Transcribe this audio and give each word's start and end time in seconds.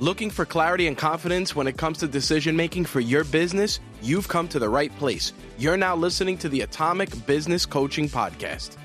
Looking 0.00 0.30
for 0.30 0.46
clarity 0.46 0.86
and 0.86 0.96
confidence 0.96 1.54
when 1.54 1.66
it 1.66 1.76
comes 1.76 1.98
to 1.98 2.08
decision 2.08 2.56
making 2.56 2.86
for 2.86 3.00
your 3.00 3.22
business? 3.24 3.80
You've 4.00 4.28
come 4.28 4.48
to 4.48 4.58
the 4.58 4.68
right 4.68 4.94
place. 4.98 5.32
You're 5.58 5.76
now 5.76 5.94
listening 5.94 6.38
to 6.38 6.48
the 6.48 6.62
Atomic 6.62 7.26
Business 7.26 7.66
Coaching 7.66 8.08
Podcast. 8.08 8.76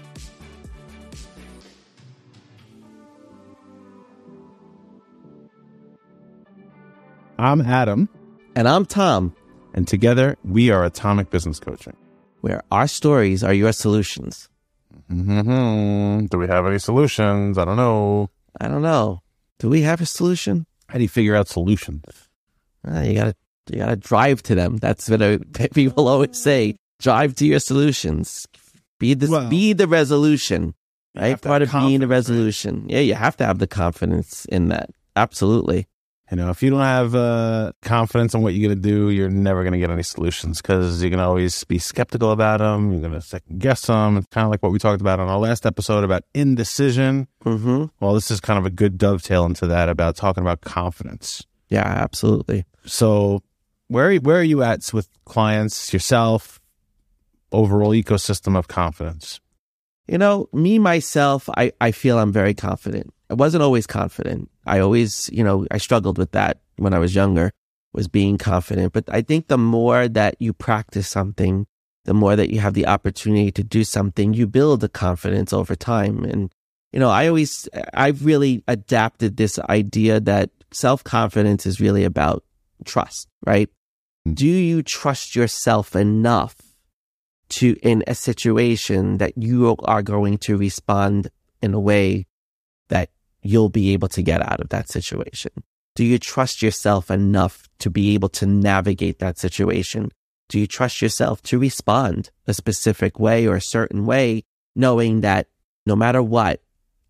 I'm 7.38 7.62
Adam, 7.62 8.10
And 8.56 8.68
I'm 8.68 8.86
Tom, 8.86 9.36
and 9.74 9.88
together 9.88 10.38
we 10.46 10.70
are 10.72 10.84
Atomic 10.86 11.30
Business 11.30 11.60
Coaching. 11.60 11.96
where 12.42 12.62
our 12.72 12.88
stories 12.88 13.44
are 13.44 13.54
your 13.54 13.72
solutions. 13.74 14.50
hmm 15.10 16.26
Do 16.30 16.38
we 16.38 16.48
have 16.48 16.66
any 16.68 16.78
solutions? 16.80 17.58
I 17.58 17.66
don't 17.66 17.76
know. 17.78 18.30
I 18.62 18.68
don't 18.68 18.84
know. 18.84 19.22
Do 19.60 19.70
we 19.70 19.82
have 19.82 20.00
a 20.00 20.06
solution? 20.06 20.66
How 20.90 20.98
do 20.98 21.04
you 21.04 21.10
figure 21.10 21.36
out 21.36 21.48
solutions? 21.48 22.04
Uh, 22.88 23.02
you 23.02 23.14
gotta, 23.16 23.36
you 23.72 23.80
gotta 23.80 23.96
drive 23.96 24.44
to 24.44 24.56
them. 24.56 24.78
That's 24.78 25.10
what 25.10 25.22
I, 25.22 25.38
people 25.74 26.08
always 26.08 26.38
say. 26.38 26.76
Drive 27.00 27.36
to 27.36 27.46
your 27.46 27.60
solutions. 27.60 28.48
Be 29.00 29.14
the, 29.14 29.30
Well, 29.30 29.50
be 29.50 29.74
the 29.74 29.88
resolution, 29.88 30.74
right? 31.16 31.40
Part 31.42 31.62
of 31.62 31.72
being 31.72 32.00
the 32.00 32.08
confidence, 32.08 32.10
right? 32.10 32.10
resolution. 32.10 32.86
Yeah, 32.88 33.00
you 33.00 33.16
have 33.16 33.36
to 33.38 33.46
have 33.46 33.60
the 33.60 33.68
confidence 33.68 34.46
in 34.46 34.70
that. 34.70 34.90
Absolutely. 35.16 35.88
You 36.32 36.38
know, 36.38 36.50
if 36.50 36.64
you 36.64 36.72
don't 36.72 36.80
have 36.80 37.14
uh, 37.14 37.72
confidence 37.84 38.34
in 38.34 38.42
what 38.42 38.56
you're 38.56 38.68
going 38.68 38.82
to 38.82 38.90
do, 38.90 39.12
you're 39.12 39.30
never 39.30 39.62
going 39.62 39.74
to 39.74 39.80
get 39.80 39.92
any 39.92 40.02
solutions 40.02 40.60
because 40.60 41.04
you 41.04 41.12
can 41.12 41.20
always 41.20 41.64
be 41.66 41.78
skeptical 41.78 42.32
about 42.32 42.60
them. 42.60 42.92
You're 42.92 43.02
going 43.02 43.14
to 43.14 43.22
second 43.22 43.60
guess 43.60 43.86
them. 43.86 44.18
It's 44.18 44.28
kind 44.32 44.44
of 44.46 44.50
like 44.50 44.64
what 44.64 44.72
we 44.72 44.80
talked 44.80 45.02
about 45.02 45.20
on 45.20 45.28
our 45.28 45.38
last 45.38 45.68
episode 45.68 46.04
about 46.04 46.24
indecision. 46.34 47.28
hmm 47.44 47.86
Well, 48.00 48.16
this 48.16 48.32
is 48.32 48.40
kind 48.40 48.58
of 48.58 48.66
a 48.66 48.72
good 48.72 48.98
dovetail 48.98 49.46
into 49.46 49.68
that 49.68 49.88
about 49.88 50.16
talking 50.16 50.42
about 50.42 50.62
confidence. 50.62 51.46
Yeah, 51.70 51.86
absolutely. 51.86 52.66
So, 52.86 53.44
where 53.88 54.16
where 54.16 54.40
are 54.40 54.44
you 54.44 54.64
at 54.64 54.92
with 54.94 55.08
clients, 55.26 55.94
yourself, 55.94 56.60
overall 57.52 57.92
ecosystem 57.92 58.58
of 58.58 58.68
confidence? 58.68 59.40
You 60.08 60.18
know, 60.18 60.50
me, 60.54 60.78
myself, 60.80 61.50
I, 61.56 61.72
I 61.82 61.92
feel 61.92 62.20
I'm 62.20 62.32
very 62.32 62.54
confident. 62.54 63.12
I 63.30 63.34
wasn't 63.34 63.64
always 63.64 63.88
confident. 63.88 64.50
I 64.66 64.80
always, 64.80 65.30
you 65.32 65.44
know, 65.44 65.66
I 65.72 65.78
struggled 65.78 66.18
with 66.18 66.32
that 66.32 66.60
when 66.78 66.94
I 66.94 67.00
was 67.00 67.16
younger, 67.16 67.52
was 67.94 68.08
being 68.08 68.38
confident. 68.38 68.94
But 68.94 69.06
I 69.08 69.22
think 69.22 69.48
the 69.48 69.58
more 69.58 70.08
that 70.08 70.36
you 70.40 70.54
practice 70.54 71.08
something, 71.08 71.66
the 72.06 72.14
more 72.14 72.36
that 72.36 72.52
you 72.52 72.60
have 72.60 72.74
the 72.74 72.88
opportunity 72.88 73.52
to 73.52 73.64
do 73.64 73.84
something, 73.84 74.34
you 74.34 74.46
build 74.48 74.82
the 74.82 74.90
confidence 74.90 75.54
over 75.54 75.76
time. 75.76 76.24
And, 76.24 76.52
you 76.92 77.00
know, 77.00 77.10
I 77.10 77.28
always, 77.28 77.68
I've 77.94 78.24
really 78.26 78.64
adapted 78.68 79.38
this 79.38 79.58
idea 79.60 80.20
that 80.20 80.52
self 80.72 81.04
confidence 81.04 81.66
is 81.66 81.80
really 81.80 82.04
about 82.04 82.44
trust, 82.84 83.28
right? 83.46 83.70
Hmm. 84.26 84.34
Do 84.34 84.48
you 84.48 84.84
trust 84.84 85.36
yourself 85.36 85.96
enough 85.96 86.56
to 87.48 87.76
in 87.82 88.04
a 88.08 88.16
situation 88.16 89.18
that 89.18 89.38
you 89.38 89.76
are 89.84 90.02
going 90.02 90.38
to 90.40 90.58
respond 90.58 91.30
in 91.62 91.74
a 91.74 91.80
way 91.80 92.26
you'll 93.46 93.70
be 93.70 93.94
able 93.94 94.08
to 94.10 94.22
get 94.22 94.42
out 94.42 94.60
of 94.60 94.70
that 94.70 94.90
situation? 94.90 95.52
Do 95.96 96.04
you 96.04 96.20
trust 96.20 96.62
yourself 96.62 97.10
enough 97.12 97.70
to 97.80 97.90
be 97.90 98.14
able 98.16 98.30
to 98.30 98.46
navigate 98.46 99.20
that 99.20 99.38
situation? 99.38 100.12
Do 100.50 100.60
you 100.60 100.68
trust 100.68 101.02
yourself 101.02 101.42
to 101.44 101.60
respond 101.60 102.32
a 102.48 102.54
specific 102.54 103.20
way 103.20 103.48
or 103.48 103.56
a 103.56 103.62
certain 103.62 104.06
way, 104.06 104.44
knowing 104.76 105.22
that 105.22 105.48
no 105.86 105.96
matter 105.96 106.22
what, 106.22 106.62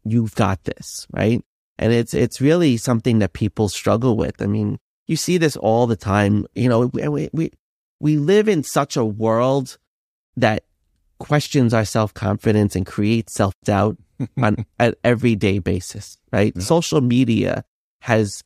you've 0.03 0.35
got 0.35 0.63
this, 0.65 1.07
right? 1.11 1.41
And 1.79 1.91
it's, 1.91 2.13
it's 2.13 2.39
really 2.39 2.77
something 2.77 3.19
that 3.19 3.33
people 3.33 3.69
struggle 3.69 4.15
with. 4.15 4.41
I 4.41 4.45
mean, 4.45 4.77
you 5.07 5.15
see 5.15 5.37
this 5.37 5.55
all 5.57 5.87
the 5.87 5.95
time. 5.95 6.45
You 6.53 6.69
know, 6.69 6.87
we, 6.87 7.29
we, 7.33 7.51
we 7.99 8.17
live 8.17 8.47
in 8.47 8.63
such 8.63 8.95
a 8.97 9.05
world 9.05 9.77
that 10.37 10.65
questions 11.17 11.73
our 11.73 11.85
self 11.85 12.13
confidence 12.13 12.75
and 12.75 12.85
creates 12.85 13.33
self 13.33 13.53
doubt 13.63 13.97
on 14.41 14.65
an 14.79 14.93
everyday 15.03 15.59
basis, 15.59 16.17
right? 16.31 16.53
Yeah. 16.55 16.61
Social 16.61 17.01
media 17.01 17.65
has 18.01 18.43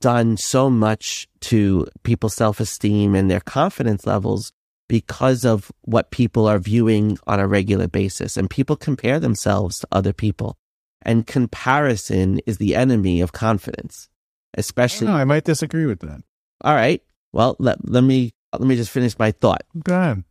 done 0.00 0.36
so 0.36 0.68
much 0.68 1.28
to 1.40 1.86
people's 2.02 2.34
self 2.34 2.60
esteem 2.60 3.14
and 3.14 3.30
their 3.30 3.40
confidence 3.40 4.06
levels 4.06 4.52
because 4.88 5.44
of 5.44 5.70
what 5.82 6.10
people 6.10 6.46
are 6.46 6.58
viewing 6.58 7.18
on 7.26 7.40
a 7.40 7.46
regular 7.46 7.88
basis. 7.88 8.36
And 8.36 8.48
people 8.48 8.76
compare 8.76 9.18
themselves 9.20 9.80
to 9.80 9.88
other 9.92 10.12
people. 10.12 10.56
And 11.02 11.26
comparison 11.26 12.40
is 12.46 12.58
the 12.58 12.74
enemy 12.74 13.20
of 13.20 13.32
confidence, 13.32 14.08
especially. 14.54 15.06
No, 15.08 15.14
I 15.14 15.24
might 15.24 15.44
disagree 15.44 15.86
with 15.86 16.00
that. 16.00 16.20
All 16.62 16.74
right. 16.74 17.02
Well, 17.32 17.56
let, 17.58 17.88
let 17.88 18.02
me, 18.02 18.32
let 18.52 18.62
me 18.62 18.76
just 18.76 18.90
finish 18.90 19.18
my 19.18 19.30
thought 19.30 19.62
Go 19.84 19.94
ahead. 19.94 20.24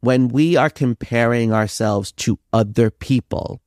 when 0.00 0.28
we 0.28 0.56
are 0.56 0.70
comparing 0.70 1.52
ourselves 1.52 2.12
to 2.12 2.38
other 2.52 2.90
people, 2.90 3.60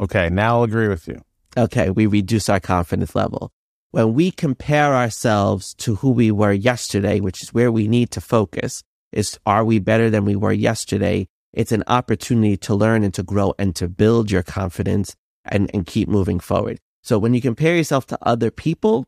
Okay, 0.00 0.28
now 0.30 0.56
I'll 0.56 0.64
agree 0.64 0.88
with 0.88 1.06
you. 1.08 1.22
okay, 1.56 1.90
we 1.90 2.06
reduce 2.06 2.48
our 2.48 2.60
confidence 2.60 3.14
level. 3.14 3.50
When 3.90 4.14
we 4.14 4.30
compare 4.30 4.94
ourselves 4.94 5.74
to 5.74 5.96
who 5.96 6.10
we 6.10 6.30
were 6.30 6.52
yesterday, 6.52 7.20
which 7.20 7.42
is 7.42 7.52
where 7.52 7.70
we 7.70 7.88
need 7.88 8.10
to 8.12 8.20
focus, 8.22 8.82
is 9.12 9.38
are 9.44 9.64
we 9.64 9.78
better 9.78 10.08
than 10.08 10.24
we 10.24 10.34
were 10.34 10.52
yesterday? 10.52 11.28
It's 11.52 11.72
an 11.72 11.84
opportunity 11.86 12.56
to 12.56 12.74
learn 12.74 13.04
and 13.04 13.12
to 13.12 13.22
grow 13.22 13.54
and 13.58 13.76
to 13.76 13.88
build 13.88 14.30
your 14.30 14.42
confidence 14.42 15.14
and, 15.44 15.70
and 15.74 15.86
keep 15.86 16.08
moving 16.08 16.40
forward. 16.40 16.78
So 17.02 17.18
when 17.18 17.34
you 17.34 17.42
compare 17.42 17.76
yourself 17.76 18.06
to 18.06 18.18
other 18.22 18.50
people, 18.50 19.06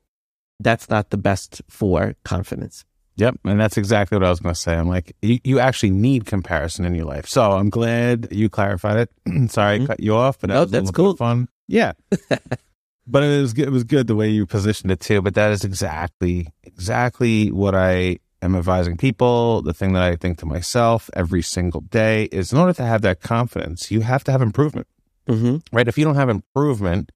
that's 0.61 0.91
not 0.91 1.09
the 1.09 1.17
best 1.17 1.63
for 1.69 2.15
confidence. 2.25 2.85
Yep, 3.17 3.37
and 3.45 3.61
that's 3.61 3.77
exactly 3.77 4.17
what 4.19 4.25
I 4.27 4.31
was 4.31 4.41
going 4.41 4.55
to 4.55 4.61
say. 4.61 4.75
I'm 4.75 4.89
like, 4.89 5.15
you, 5.23 5.39
you 5.45 5.59
actually 5.61 5.91
need 5.91 6.27
comparison 6.27 6.85
in 6.85 6.95
your 6.97 7.05
life. 7.05 7.27
So 7.29 7.53
I'm 7.53 7.71
glad 7.71 8.29
you 8.33 8.49
clarified 8.49 9.09
it. 9.27 9.51
Sorry, 9.53 9.83
I 9.83 9.87
cut 9.87 10.01
you 10.01 10.17
off, 10.17 10.41
but 10.41 10.49
that 10.49 10.55
No, 10.55 10.61
was 10.63 10.69
a 10.71 10.73
that's 10.73 10.91
cool. 10.91 11.15
fun. 11.17 11.49
Yeah, 11.69 11.93
but 13.07 13.23
it 13.23 13.41
was 13.41 13.53
good. 13.53 13.69
It 13.69 13.71
was 13.71 13.85
good 13.85 14.07
the 14.07 14.17
way 14.17 14.29
you 14.31 14.47
positioned 14.47 14.91
it 14.91 15.01
too. 15.01 15.23
But 15.23 15.35
that 15.35 15.53
is 15.53 15.65
exactly 15.65 16.49
exactly 16.63 17.51
what 17.53 17.75
I 17.75 18.19
am 18.43 18.55
advising 18.57 18.97
people. 18.97 19.63
The 19.63 19.73
thing 19.75 19.93
that 19.95 20.03
I 20.03 20.17
think 20.17 20.39
to 20.39 20.47
myself 20.47 21.09
every 21.15 21.43
single 21.43 21.81
day 21.83 22.25
is, 22.25 22.53
in 22.53 22.59
order 22.59 22.73
to 22.75 22.85
have 22.85 23.03
that 23.03 23.21
confidence, 23.21 23.91
you 23.91 24.01
have 24.01 24.25
to 24.25 24.33
have 24.33 24.43
improvement. 24.43 24.87
Mm-hmm. 25.29 25.75
right? 25.75 25.89
If 25.89 25.97
you 25.97 26.05
don't 26.05 26.17
have 26.17 26.29
improvement, 26.29 27.11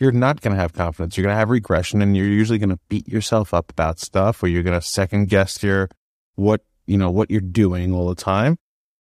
you're 0.00 0.12
not 0.12 0.40
going 0.40 0.54
to 0.54 0.60
have 0.60 0.72
confidence. 0.72 1.16
You're 1.16 1.24
going 1.24 1.34
to 1.34 1.38
have 1.38 1.50
regression 1.50 2.00
and 2.00 2.16
you're 2.16 2.26
usually 2.26 2.58
going 2.58 2.70
to 2.70 2.80
beat 2.88 3.06
yourself 3.06 3.52
up 3.52 3.70
about 3.70 4.00
stuff 4.00 4.42
or 4.42 4.48
you're 4.48 4.62
going 4.62 4.78
to 4.78 4.84
second 4.84 5.28
guess 5.28 5.62
your, 5.62 5.90
what, 6.36 6.62
you 6.86 6.96
know, 6.96 7.10
what 7.10 7.30
you're 7.30 7.40
doing 7.40 7.92
all 7.92 8.08
the 8.08 8.14
time. 8.14 8.56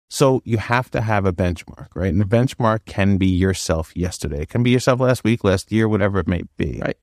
So 0.09 0.41
you 0.45 0.57
have 0.57 0.89
to 0.91 1.01
have 1.01 1.25
a 1.25 1.33
benchmark, 1.33 1.87
right? 1.95 2.13
And 2.13 2.21
the 2.21 2.25
benchmark 2.25 2.85
can 2.85 3.17
be 3.17 3.27
yourself 3.27 3.91
yesterday. 3.95 4.43
It 4.43 4.49
can 4.49 4.63
be 4.63 4.71
yourself 4.71 5.01
last 5.01 5.23
week, 5.23 5.43
last 5.43 5.71
year, 5.71 5.89
whatever 5.89 6.19
it 6.19 6.27
may 6.27 6.43
be. 6.55 6.79
Right. 6.81 6.97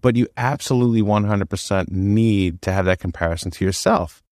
But 0.00 0.16
you 0.16 0.28
absolutely 0.36 1.02
100% 1.02 1.90
need 1.90 2.60
to 2.62 2.72
have 2.72 2.84
that 2.84 2.98
comparison 2.98 3.50
to 3.52 3.64
yourself. 3.64 4.22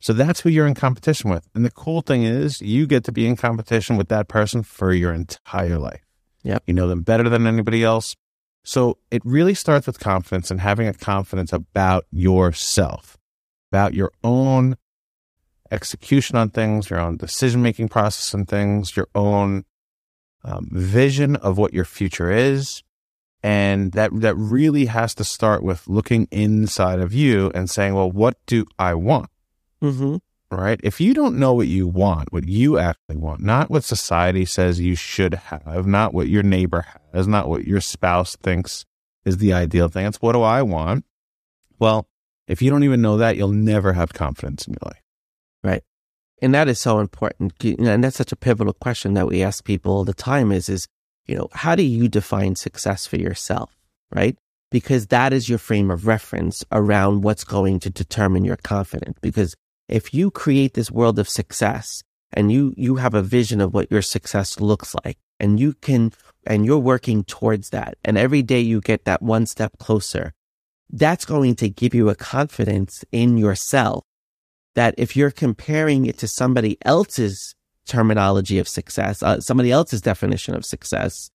So 0.00 0.12
that's 0.12 0.40
who 0.40 0.50
you're 0.50 0.66
in 0.66 0.74
competition 0.74 1.30
with. 1.30 1.48
And 1.54 1.64
the 1.64 1.70
cool 1.70 2.00
thing 2.00 2.24
is 2.24 2.60
you 2.60 2.86
get 2.86 3.04
to 3.04 3.12
be 3.12 3.26
in 3.26 3.36
competition 3.36 3.96
with 3.96 4.08
that 4.08 4.28
person 4.28 4.62
for 4.62 4.92
your 4.92 5.12
entire 5.12 5.78
life. 5.78 6.02
Yep. 6.42 6.64
You 6.66 6.74
know 6.74 6.88
them 6.88 7.02
better 7.02 7.28
than 7.28 7.46
anybody 7.46 7.82
else. 7.82 8.16
So 8.66 8.98
it 9.12 9.22
really 9.24 9.54
starts 9.54 9.86
with 9.86 10.00
confidence 10.00 10.50
and 10.50 10.60
having 10.60 10.88
a 10.88 10.92
confidence 10.92 11.52
about 11.52 12.04
yourself, 12.10 13.16
about 13.70 13.94
your 13.94 14.10
own 14.24 14.76
execution 15.70 16.36
on 16.36 16.50
things, 16.50 16.90
your 16.90 16.98
own 16.98 17.16
decision 17.16 17.62
making 17.62 17.90
process 17.90 18.34
and 18.34 18.48
things, 18.48 18.96
your 18.96 19.06
own 19.14 19.64
um, 20.42 20.68
vision 20.72 21.36
of 21.36 21.58
what 21.58 21.74
your 21.74 21.84
future 21.84 22.32
is. 22.32 22.82
And 23.40 23.92
that, 23.92 24.10
that 24.20 24.34
really 24.34 24.86
has 24.86 25.14
to 25.14 25.22
start 25.22 25.62
with 25.62 25.86
looking 25.86 26.26
inside 26.32 26.98
of 26.98 27.14
you 27.14 27.52
and 27.54 27.70
saying, 27.70 27.94
well, 27.94 28.10
what 28.10 28.36
do 28.46 28.66
I 28.80 28.94
want? 28.94 29.30
Mm-hmm. 29.80 30.16
Right? 30.50 30.80
If 30.82 31.00
you 31.00 31.14
don't 31.14 31.38
know 31.38 31.52
what 31.52 31.68
you 31.68 31.86
want, 31.86 32.32
what 32.32 32.48
you 32.48 32.78
actually 32.78 33.16
want, 33.16 33.40
not 33.40 33.70
what 33.70 33.84
society 33.84 34.44
says 34.44 34.80
you 34.80 34.94
should 34.94 35.34
have, 35.34 35.86
not 35.86 36.14
what 36.14 36.28
your 36.28 36.42
neighbor 36.42 36.86
has, 37.12 37.26
not 37.26 37.48
what 37.48 37.64
your 37.64 37.80
spouse 37.80 38.36
thinks 38.36 38.84
is 39.24 39.38
the 39.38 39.52
ideal 39.52 39.88
thing. 39.88 40.06
It's 40.06 40.22
what 40.22 40.32
do 40.32 40.42
I 40.42 40.62
want? 40.62 41.04
Well, 41.78 42.08
if 42.46 42.62
you 42.62 42.70
don't 42.70 42.84
even 42.84 43.02
know 43.02 43.16
that, 43.18 43.36
you'll 43.36 43.48
never 43.48 43.92
have 43.92 44.14
confidence 44.14 44.66
in 44.66 44.74
your 44.74 44.90
life. 44.92 45.02
Right. 45.64 45.82
And 46.40 46.54
that 46.54 46.68
is 46.68 46.78
so 46.78 47.00
important 47.00 47.52
and 47.64 48.04
that's 48.04 48.16
such 48.16 48.32
a 48.32 48.36
pivotal 48.36 48.74
question 48.74 49.14
that 49.14 49.26
we 49.26 49.42
ask 49.42 49.64
people 49.64 49.92
all 49.92 50.04
the 50.04 50.14
time 50.14 50.52
is 50.52 50.68
is 50.68 50.86
you 51.26 51.34
know 51.34 51.48
how 51.52 51.74
do 51.74 51.82
you 51.82 52.08
define 52.08 52.54
success 52.54 53.06
for 53.06 53.16
yourself 53.16 53.74
right 54.14 54.36
because 54.70 55.06
that 55.06 55.32
is 55.32 55.48
your 55.48 55.58
frame 55.58 55.90
of 55.90 56.06
reference 56.06 56.62
around 56.70 57.22
what's 57.22 57.42
going 57.42 57.80
to 57.80 57.90
determine 57.90 58.44
your 58.44 58.56
confidence 58.56 59.18
because 59.22 59.56
if 59.88 60.12
you 60.12 60.30
create 60.30 60.74
this 60.74 60.90
world 60.90 61.18
of 61.18 61.28
success 61.28 62.02
and 62.32 62.50
you 62.50 62.74
you 62.76 62.96
have 62.96 63.14
a 63.14 63.22
vision 63.22 63.60
of 63.60 63.72
what 63.72 63.90
your 63.90 64.02
success 64.02 64.60
looks 64.60 64.94
like 65.04 65.18
and 65.38 65.60
you 65.60 65.72
can 65.74 66.12
and 66.46 66.64
you're 66.64 66.78
working 66.78 67.24
towards 67.24 67.70
that 67.70 67.96
and 68.04 68.18
every 68.18 68.42
day 68.42 68.60
you 68.60 68.80
get 68.80 69.04
that 69.04 69.22
one 69.22 69.46
step 69.46 69.78
closer 69.78 70.32
that's 70.90 71.24
going 71.24 71.54
to 71.54 71.68
give 71.68 71.94
you 71.94 72.08
a 72.08 72.14
confidence 72.14 73.04
in 73.12 73.36
yourself 73.36 74.04
that 74.76 74.94
if 74.98 75.16
you're 75.16 75.30
comparing 75.32 76.06
it 76.06 76.18
to 76.18 76.28
somebody 76.28 76.78
else's 76.82 77.56
terminology 77.86 78.58
of 78.58 78.68
success, 78.68 79.22
uh, 79.22 79.40
somebody 79.40 79.72
else's 79.72 80.02
definition 80.02 80.54
of 80.54 80.64
success, 80.64 81.30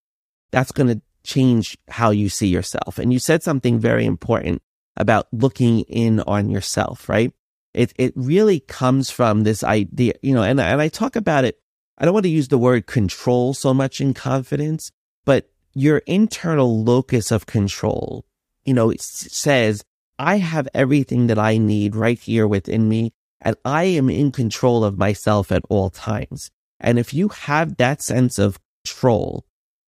that's 0.51 0.71
going 0.71 0.87
to 0.87 1.01
change 1.23 1.77
how 1.89 2.11
you 2.11 2.29
see 2.29 2.47
yourself. 2.47 2.97
And 2.97 3.11
you 3.11 3.19
said 3.19 3.43
something 3.43 3.79
very 3.79 4.05
important 4.05 4.61
about 4.95 5.27
looking 5.31 5.81
in 5.81 6.19
on 6.21 6.49
yourself, 6.49 7.09
right? 7.09 7.33
It, 7.73 7.93
it 7.97 8.13
really 8.15 8.59
comes 8.59 9.09
from 9.09 9.43
this 9.43 9.63
idea, 9.63 10.13
you 10.21 10.33
know, 10.33 10.43
and, 10.43 10.59
and 10.59 10.81
I 10.81 10.89
talk 10.89 11.15
about 11.15 11.45
it. 11.45 11.59
I 11.97 12.05
don't 12.05 12.13
want 12.13 12.25
to 12.25 12.29
use 12.29 12.47
the 12.47 12.57
word 12.57 12.87
control 12.87 13.53
so 13.53 13.73
much 13.73 14.01
in 14.01 14.13
confidence, 14.13 14.91
but 15.23 15.49
your 15.73 15.99
internal 15.99 16.83
locus 16.83 17.31
of 17.31 17.45
control, 17.45 18.25
you 18.65 18.73
know, 18.73 18.93
says, 18.97 19.83
I 20.19 20.37
have 20.37 20.67
everything 20.73 21.27
that 21.27 21.39
I 21.39 21.57
need 21.57 21.95
right 21.95 22.19
here 22.19 22.47
within 22.47 22.89
me 22.89 23.13
and 23.41 23.55
I 23.65 23.83
am 23.85 24.09
in 24.09 24.31
control 24.31 24.83
of 24.83 24.97
myself 24.97 25.51
at 25.51 25.63
all 25.69 25.89
times. 25.89 26.51
And 26.79 26.99
if 26.99 27.13
you 27.13 27.29
have 27.29 27.77
that 27.77 28.01
sense 28.01 28.37
of 28.37 28.59
control, 28.83 29.45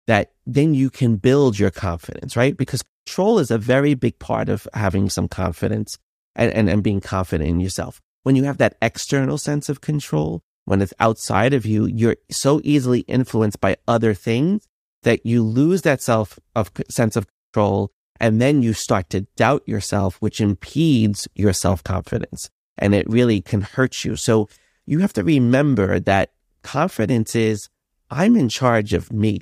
that 0.07 0.31
then 0.45 0.73
you 0.73 0.89
can 0.89 1.17
build 1.17 1.57
your 1.57 1.71
confidence, 1.71 2.35
right? 2.35 2.55
Because 2.55 2.83
control 3.05 3.39
is 3.39 3.51
a 3.51 3.57
very 3.57 3.93
big 3.93 4.19
part 4.19 4.49
of 4.49 4.67
having 4.73 5.09
some 5.09 5.27
confidence 5.27 5.97
and, 6.35 6.51
and, 6.53 6.69
and 6.69 6.83
being 6.83 7.01
confident 7.01 7.49
in 7.49 7.59
yourself. 7.59 8.01
When 8.23 8.35
you 8.35 8.43
have 8.43 8.57
that 8.57 8.77
external 8.81 9.37
sense 9.37 9.69
of 9.69 9.81
control, 9.81 10.41
when 10.65 10.81
it's 10.81 10.93
outside 10.99 11.53
of 11.53 11.65
you, 11.65 11.85
you're 11.85 12.17
so 12.31 12.61
easily 12.63 13.01
influenced 13.01 13.59
by 13.59 13.77
other 13.87 14.13
things 14.13 14.67
that 15.03 15.25
you 15.25 15.43
lose 15.43 15.81
that 15.81 16.01
self 16.01 16.39
of 16.55 16.71
sense 16.89 17.15
of 17.15 17.27
control. 17.51 17.91
And 18.19 18.41
then 18.41 18.61
you 18.61 18.73
start 18.73 19.09
to 19.09 19.21
doubt 19.35 19.63
yourself, 19.67 20.15
which 20.21 20.39
impedes 20.39 21.27
your 21.35 21.51
self 21.51 21.83
confidence 21.83 22.49
and 22.77 22.95
it 22.95 23.09
really 23.09 23.41
can 23.41 23.61
hurt 23.61 24.03
you. 24.03 24.15
So 24.15 24.49
you 24.85 24.99
have 24.99 25.13
to 25.13 25.23
remember 25.23 25.99
that 25.99 26.31
confidence 26.63 27.35
is 27.35 27.69
I'm 28.09 28.35
in 28.35 28.49
charge 28.49 28.93
of 28.93 29.11
me. 29.11 29.41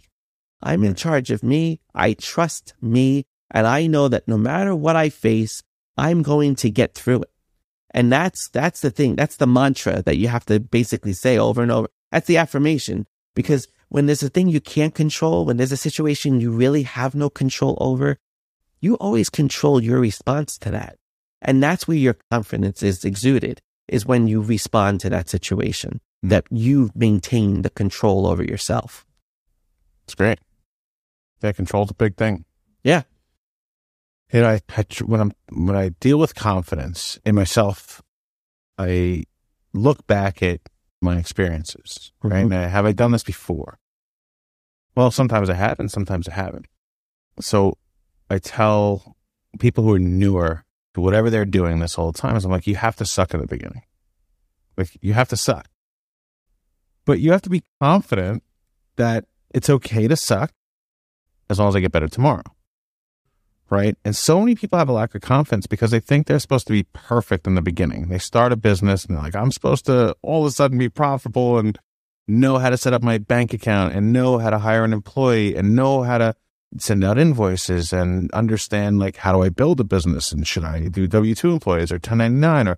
I'm 0.62 0.84
in 0.84 0.92
mm-hmm. 0.92 0.96
charge 0.96 1.32
of 1.32 1.44
me. 1.44 1.80
I 1.94 2.14
trust 2.14 2.74
me. 2.82 3.26
And 3.50 3.68
I 3.68 3.88
know 3.88 4.08
that 4.08 4.28
no 4.28 4.38
matter 4.38 4.76
what 4.76 4.96
I 4.96 5.10
face, 5.10 5.62
I'm 5.98 6.22
going 6.22 6.56
to 6.56 6.70
get 6.70 6.96
through 6.96 7.24
it. 7.24 7.32
And 7.92 8.12
that's, 8.12 8.50
that's 8.50 8.82
the 8.82 8.92
thing. 8.92 9.16
That's 9.16 9.36
the 9.36 9.48
mantra 9.48 10.02
that 10.04 10.18
you 10.18 10.30
have 10.30 10.46
to 10.46 10.60
basically 10.60 11.14
say 11.14 11.38
over 11.38 11.62
and 11.62 11.72
over. 11.72 11.90
That's 12.12 12.28
the 12.28 12.38
affirmation 12.38 13.06
because 13.36 13.68
when 13.90 14.06
there's 14.06 14.24
a 14.24 14.30
thing 14.30 14.48
you 14.48 14.62
can't 14.62 14.96
control, 14.96 15.46
when 15.46 15.58
there's 15.58 15.74
a 15.74 15.78
situation 15.78 16.40
you 16.40 16.52
really 16.52 16.84
have 16.84 17.14
no 17.14 17.30
control 17.30 17.78
over, 17.82 18.18
you 18.80 18.96
always 18.96 19.30
control 19.30 19.84
your 19.84 20.00
response 20.00 20.58
to 20.60 20.72
that. 20.72 20.98
And 21.42 21.62
that's 21.62 21.88
where 21.88 21.98
your 21.98 22.16
confidence 22.30 22.84
is 22.84 23.04
exuded 23.04 23.62
is 23.88 24.06
when 24.06 24.28
you 24.28 24.42
respond 24.42 25.02
to 25.02 25.10
that 25.10 25.30
situation, 25.30 26.00
mm-hmm. 26.24 26.30
that 26.30 26.46
you 26.50 26.92
maintain 26.96 27.64
the 27.64 27.70
control 27.70 28.26
over 28.26 28.44
yourself. 28.44 29.06
It's 30.06 30.16
great. 30.16 30.40
Yeah, 31.42 31.52
control's 31.52 31.92
a 31.92 31.96
big 31.96 32.16
thing. 32.16 32.46
Yeah. 32.84 33.04
You 34.32 34.42
know, 34.42 34.50
I, 34.50 34.62
I, 34.78 34.86
when 35.04 35.20
I'm 35.20 35.32
when 35.52 35.76
I 35.76 35.90
deal 35.90 36.18
with 36.18 36.36
confidence 36.36 37.20
in 37.26 37.36
myself, 37.36 38.02
I 38.78 39.26
look 39.74 40.08
back 40.08 40.42
at 40.42 40.62
my 41.02 41.18
experiences. 41.18 42.12
Right? 42.24 42.46
Mm-hmm. 42.46 42.70
have 42.70 42.86
I 42.86 42.94
done 42.94 43.12
this 43.12 43.24
before? 43.24 43.80
Well, 44.96 45.12
sometimes 45.12 45.50
I 45.50 45.56
have, 45.56 45.80
and 45.80 45.92
sometimes 45.92 46.28
I 46.28 46.34
haven't. 46.34 46.68
So 47.40 47.78
I 48.30 48.40
tell 48.40 49.16
people 49.60 49.84
who 49.84 49.94
are 49.94 50.00
newer 50.00 50.64
to 50.94 51.02
whatever 51.02 51.30
they're 51.30 51.46
doing 51.46 51.80
this 51.80 51.96
whole 51.96 52.14
time 52.14 52.36
is 52.36 52.46
I'm 52.46 52.52
like, 52.52 52.68
you 52.68 52.76
have 52.76 52.96
to 52.98 53.06
suck 53.06 53.34
in 53.34 53.40
the 53.40 53.48
beginning. 53.48 53.84
Like 54.78 54.98
you 55.02 55.14
have 55.14 55.30
to 55.30 55.38
suck. 55.38 55.68
But 57.06 57.20
you 57.20 57.32
have 57.32 57.42
to 57.44 57.50
be 57.50 57.64
confident 57.82 58.44
that 58.96 59.26
it's 59.54 59.70
okay 59.70 60.08
to 60.08 60.16
suck 60.16 60.52
as 61.50 61.60
long 61.60 61.70
as 61.70 61.76
I 61.76 61.80
get 61.80 61.92
better 61.92 62.08
tomorrow. 62.08 62.44
Right. 63.72 63.96
And 64.04 64.18
so 64.18 64.42
many 64.42 64.54
people 64.54 64.78
have 64.78 64.90
a 64.90 64.94
lack 64.94 65.16
of 65.16 65.22
confidence 65.22 65.66
because 65.66 65.92
they 65.92 66.02
think 66.02 66.28
they're 66.28 66.40
supposed 66.40 66.68
to 66.68 66.74
be 66.74 66.84
perfect 66.92 67.48
in 67.48 67.56
the 67.56 67.62
beginning. 67.62 68.10
They 68.10 68.18
start 68.18 68.52
a 68.52 68.58
business 68.58 69.06
and 69.06 69.16
they're 69.16 69.24
like, 69.24 69.36
I'm 69.36 69.50
supposed 69.50 69.86
to 69.86 70.14
all 70.22 70.42
of 70.42 70.50
a 70.50 70.52
sudden 70.52 70.78
be 70.78 70.90
profitable 70.90 71.58
and 71.58 71.80
know 72.28 72.58
how 72.58 72.70
to 72.70 72.78
set 72.78 72.92
up 72.92 73.02
my 73.02 73.18
bank 73.18 73.54
account 73.54 73.96
and 73.96 74.12
know 74.12 74.40
how 74.40 74.50
to 74.50 74.60
hire 74.60 74.84
an 74.84 74.92
employee 74.92 75.56
and 75.56 75.74
know 75.74 76.04
how 76.04 76.18
to 76.18 76.36
send 76.80 77.06
out 77.06 77.18
invoices 77.18 77.94
and 77.94 78.30
understand 78.34 79.00
like 79.00 79.16
how 79.16 79.32
do 79.32 79.42
I 79.42 79.48
build 79.48 79.80
a 79.80 79.86
business 79.86 80.34
and 80.34 80.46
should 80.46 80.66
I 80.66 80.90
do 80.90 81.08
W 81.08 81.34
two 81.34 81.52
employees 81.52 81.94
or 81.94 81.96
1099 81.96 82.68
or 82.68 82.78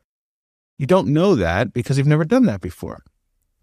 you 0.78 0.86
don't 0.86 1.08
know 1.08 1.34
that 1.34 1.74
because 1.74 1.98
you've 1.98 2.06
never 2.06 2.26
done 2.26 2.46
that 2.46 2.62
before. 2.62 3.04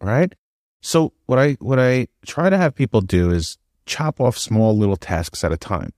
Right. 0.00 0.34
So 0.82 1.12
what 1.26 1.38
I 1.38 1.52
what 1.60 1.78
I 1.78 2.08
try 2.26 2.50
to 2.50 2.56
have 2.56 2.74
people 2.74 3.00
do 3.00 3.30
is 3.30 3.56
chop 3.86 4.20
off 4.20 4.36
small 4.36 4.76
little 4.76 4.96
tasks 4.96 5.44
at 5.44 5.52
a 5.52 5.56
time. 5.56 5.92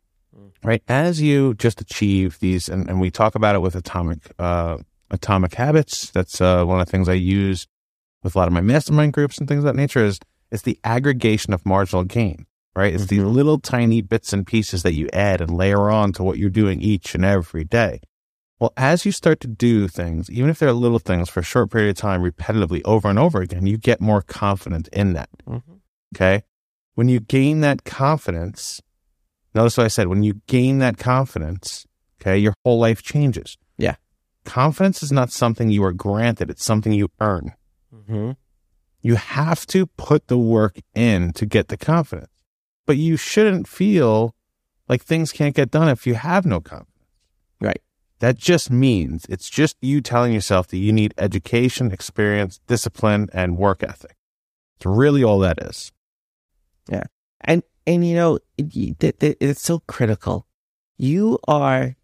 Right. 0.64 0.82
As 0.87 1.20
you 1.20 1.55
just 1.55 1.81
achieve 1.81 2.38
these 2.38 2.69
and, 2.69 2.88
and 2.88 3.00
we 3.00 3.11
talk 3.11 3.35
about 3.35 3.56
it 3.56 3.61
with 3.61 3.75
atomic 3.75 4.19
uh 4.38 4.79
atomic 5.11 5.55
habits. 5.55 6.11
That's 6.11 6.41
uh, 6.41 6.64
one 6.64 6.81
of 6.81 6.87
the 6.87 6.91
things 6.91 7.09
I 7.09 7.14
use 7.14 7.67
with 8.23 8.35
a 8.35 8.38
lot 8.38 8.49
of 8.49 8.55
my 8.55 8.62
mastermind 8.62 9.12
groups 9.12 9.37
and 9.37 9.47
things 9.47 9.59
of 9.59 9.64
that 9.64 9.76
nature 9.76 10.03
is 10.05 10.19
it's 10.50 10.62
the 10.62 10.79
aggregation 10.85 11.53
of 11.53 11.67
marginal 11.67 12.05
gain 12.05 12.47
right? 12.75 12.94
It's 12.94 13.06
these 13.06 13.20
mm-hmm. 13.20 13.32
little 13.32 13.59
tiny 13.59 14.00
bits 14.00 14.32
and 14.32 14.47
pieces 14.47 14.82
that 14.82 14.94
you 14.94 15.09
add 15.12 15.41
and 15.41 15.50
layer 15.50 15.91
on 15.91 16.12
to 16.14 16.23
what 16.23 16.38
you're 16.38 16.50
doing 16.50 16.81
each 16.81 17.15
and 17.15 17.25
every 17.25 17.65
day. 17.65 18.00
Well, 18.58 18.73
as 18.76 19.05
you 19.05 19.12
start 19.12 19.41
to 19.41 19.49
do 19.49 19.88
things, 19.88 20.31
even 20.31 20.49
if 20.49 20.58
they're 20.58 20.73
little 20.73 21.00
things 21.00 21.29
for 21.29 21.41
a 21.41 21.44
short 21.44 21.70
period 21.70 21.91
of 21.91 21.97
time, 21.97 22.23
repetitively 22.23 22.81
over 22.85 23.08
and 23.08 23.19
over 23.19 23.41
again, 23.41 23.67
you 23.67 23.76
get 23.76 24.00
more 24.00 24.23
confident 24.23 24.88
in 24.88 25.15
that. 25.15 25.29
Mm-hmm. 25.47 25.73
Okay. 26.15 26.44
When 26.94 27.08
you 27.08 27.20
gain 27.20 27.61
that 27.61 27.85
confidence, 27.85 28.81
notice 29.55 29.77
what 29.77 29.85
I 29.85 29.89
said, 29.89 30.09
when 30.09 30.23
you 30.23 30.41
gain 30.47 30.79
that 30.79 30.99
confidence, 30.99 31.87
okay, 32.21 32.39
your 32.39 32.55
whole 32.65 32.79
life 32.79 33.03
changes. 33.03 33.57
Yeah. 33.79 33.97
Confidence 34.45 35.03
is 35.03 35.13
not 35.13 35.31
something 35.31 35.71
you 35.71 35.85
are 35.85 35.93
granted. 35.93 36.51
It's 36.51 36.65
something 36.65 36.93
you 36.93 37.09
earn. 37.21 37.53
Mm-hmm. 37.95 38.33
You 39.01 39.15
have 39.17 39.67
to 39.67 39.87
put 39.87 40.29
the 40.29 40.39
work 40.39 40.79
in 40.95 41.33
to 41.35 41.47
get 41.47 41.69
the 41.69 41.77
confidence 41.77 42.32
but 42.87 42.97
you 42.97 43.17
shouldn't 43.17 43.69
feel 43.69 44.35
like 44.89 45.03
things 45.03 45.32
can't 45.32 45.55
get 45.55 45.71
done 45.71 45.89
if 45.89 46.06
you 46.06 46.15
have 46.15 46.44
no 46.44 46.61
confidence. 46.61 46.89
Right. 47.61 47.81
That 48.19 48.37
just 48.37 48.71
means 48.71 49.27
it's 49.29 49.51
just 49.51 49.77
you 49.81 50.01
telling 50.01 50.32
yourself 50.32 50.69
that 50.69 50.79
you 50.79 50.93
need 50.93 51.15
education, 51.19 51.91
experience, 51.91 52.61
discipline, 52.67 53.29
and 53.32 53.56
work 53.56 53.82
ethic. 53.82 54.17
It's 54.77 54.87
really 54.87 55.25
all 55.25 55.39
that 55.41 55.59
is. 55.61 55.93
Yeah. 56.89 57.05
And, 57.41 57.63
and 57.86 58.06
you 58.06 58.15
know, 58.15 58.39
it, 58.56 59.03
it, 59.03 59.36
it's 59.41 59.62
so 59.62 59.81
critical. 59.86 60.46
You 60.96 61.39
are, 61.48 61.96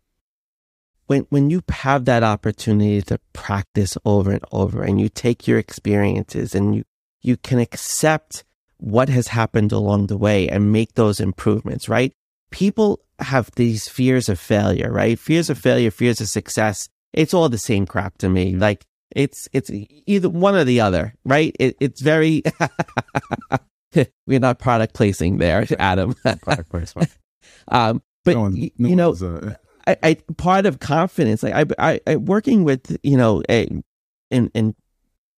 when, 1.06 1.26
when 1.30 1.50
you 1.50 1.62
have 1.68 2.04
that 2.06 2.22
opportunity 2.22 3.02
to 3.02 3.20
practice 3.32 3.96
over 4.04 4.32
and 4.32 4.44
over 4.50 4.82
and 4.82 5.00
you 5.00 5.08
take 5.08 5.46
your 5.46 5.58
experiences 5.58 6.54
and 6.54 6.74
you, 6.74 6.84
you 7.22 7.36
can 7.36 7.58
accept 7.58 8.44
what 8.78 9.08
has 9.08 9.28
happened 9.28 9.72
along 9.72 10.06
the 10.06 10.16
way 10.16 10.48
and 10.48 10.72
make 10.72 10.94
those 10.94 11.20
improvements, 11.20 11.88
right? 11.88 12.12
People 12.50 13.00
have 13.18 13.50
these 13.56 13.88
fears 13.88 14.28
of 14.28 14.38
failure, 14.38 14.90
right? 14.90 15.18
Fears 15.18 15.50
of 15.50 15.58
failure, 15.58 15.90
fears 15.90 16.20
of 16.20 16.28
success. 16.28 16.88
It's 17.12 17.34
all 17.34 17.48
the 17.48 17.58
same 17.58 17.86
crap 17.86 18.18
to 18.18 18.28
me. 18.28 18.54
Like 18.56 18.84
it's, 19.14 19.48
it's 19.52 19.70
either 20.06 20.28
one 20.28 20.54
or 20.54 20.64
the 20.64 20.80
other, 20.80 21.14
right? 21.24 21.54
It, 21.58 21.76
it's 21.80 22.00
very, 22.00 22.42
we're 24.26 24.40
not 24.40 24.58
product 24.58 24.94
placing 24.94 25.38
there, 25.38 25.66
Adam. 25.78 26.14
product 26.42 26.70
placement. 26.70 27.16
um, 27.68 28.02
but 28.24 28.34
no 28.34 28.40
one, 28.42 28.70
no 28.78 28.88
you 28.88 28.96
know, 28.96 29.12
uh... 29.12 29.54
I, 29.86 29.96
I, 30.02 30.14
part 30.36 30.66
of 30.66 30.80
confidence, 30.80 31.42
like 31.42 31.54
I, 31.54 31.64
I, 31.78 32.00
I 32.06 32.16
working 32.16 32.64
with, 32.64 32.98
you 33.02 33.16
know, 33.16 33.42
a, 33.48 33.68
in, 34.30 34.50
in, 34.54 34.74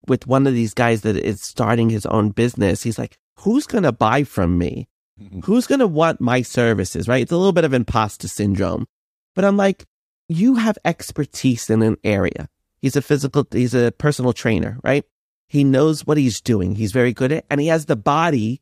with 0.07 0.27
one 0.27 0.47
of 0.47 0.53
these 0.53 0.73
guys 0.73 1.01
that 1.01 1.15
is 1.15 1.41
starting 1.41 1.89
his 1.89 2.05
own 2.05 2.31
business, 2.31 2.83
he's 2.83 2.99
like, 2.99 3.17
who's 3.37 3.65
going 3.65 3.83
to 3.83 3.91
buy 3.91 4.23
from 4.23 4.57
me? 4.57 4.89
Mm-hmm. 5.21 5.41
Who's 5.41 5.67
going 5.67 5.79
to 5.79 5.87
want 5.87 6.19
my 6.19 6.41
services, 6.41 7.07
right? 7.07 7.21
It's 7.21 7.31
a 7.31 7.37
little 7.37 7.53
bit 7.53 7.63
of 7.63 7.73
imposter 7.73 8.27
syndrome. 8.27 8.87
But 9.35 9.45
I'm 9.45 9.57
like, 9.57 9.85
you 10.27 10.55
have 10.55 10.77
expertise 10.83 11.69
in 11.69 11.81
an 11.81 11.97
area. 12.03 12.49
He's 12.81 12.95
a 12.95 13.01
physical, 13.01 13.47
he's 13.51 13.75
a 13.75 13.91
personal 13.91 14.33
trainer, 14.33 14.79
right? 14.83 15.05
He 15.51 15.65
knows 15.65 16.07
what 16.07 16.17
he's 16.17 16.39
doing. 16.39 16.75
He's 16.75 16.93
very 16.93 17.11
good 17.11 17.33
at, 17.33 17.45
and 17.49 17.59
he 17.59 17.67
has 17.67 17.85
the 17.85 17.97
body. 17.97 18.61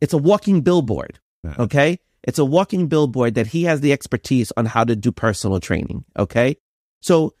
It's 0.00 0.12
a 0.12 0.18
walking 0.18 0.62
billboard. 0.62 1.20
Okay. 1.60 2.00
It's 2.24 2.40
a 2.40 2.44
walking 2.44 2.88
billboard 2.88 3.36
that 3.36 3.46
he 3.46 3.62
has 3.66 3.82
the 3.82 3.92
expertise 3.92 4.50
on 4.56 4.66
how 4.66 4.82
to 4.82 4.96
do 4.96 5.12
personal 5.12 5.60
training. 5.60 6.04
Okay. 6.18 6.56
So 7.00 7.34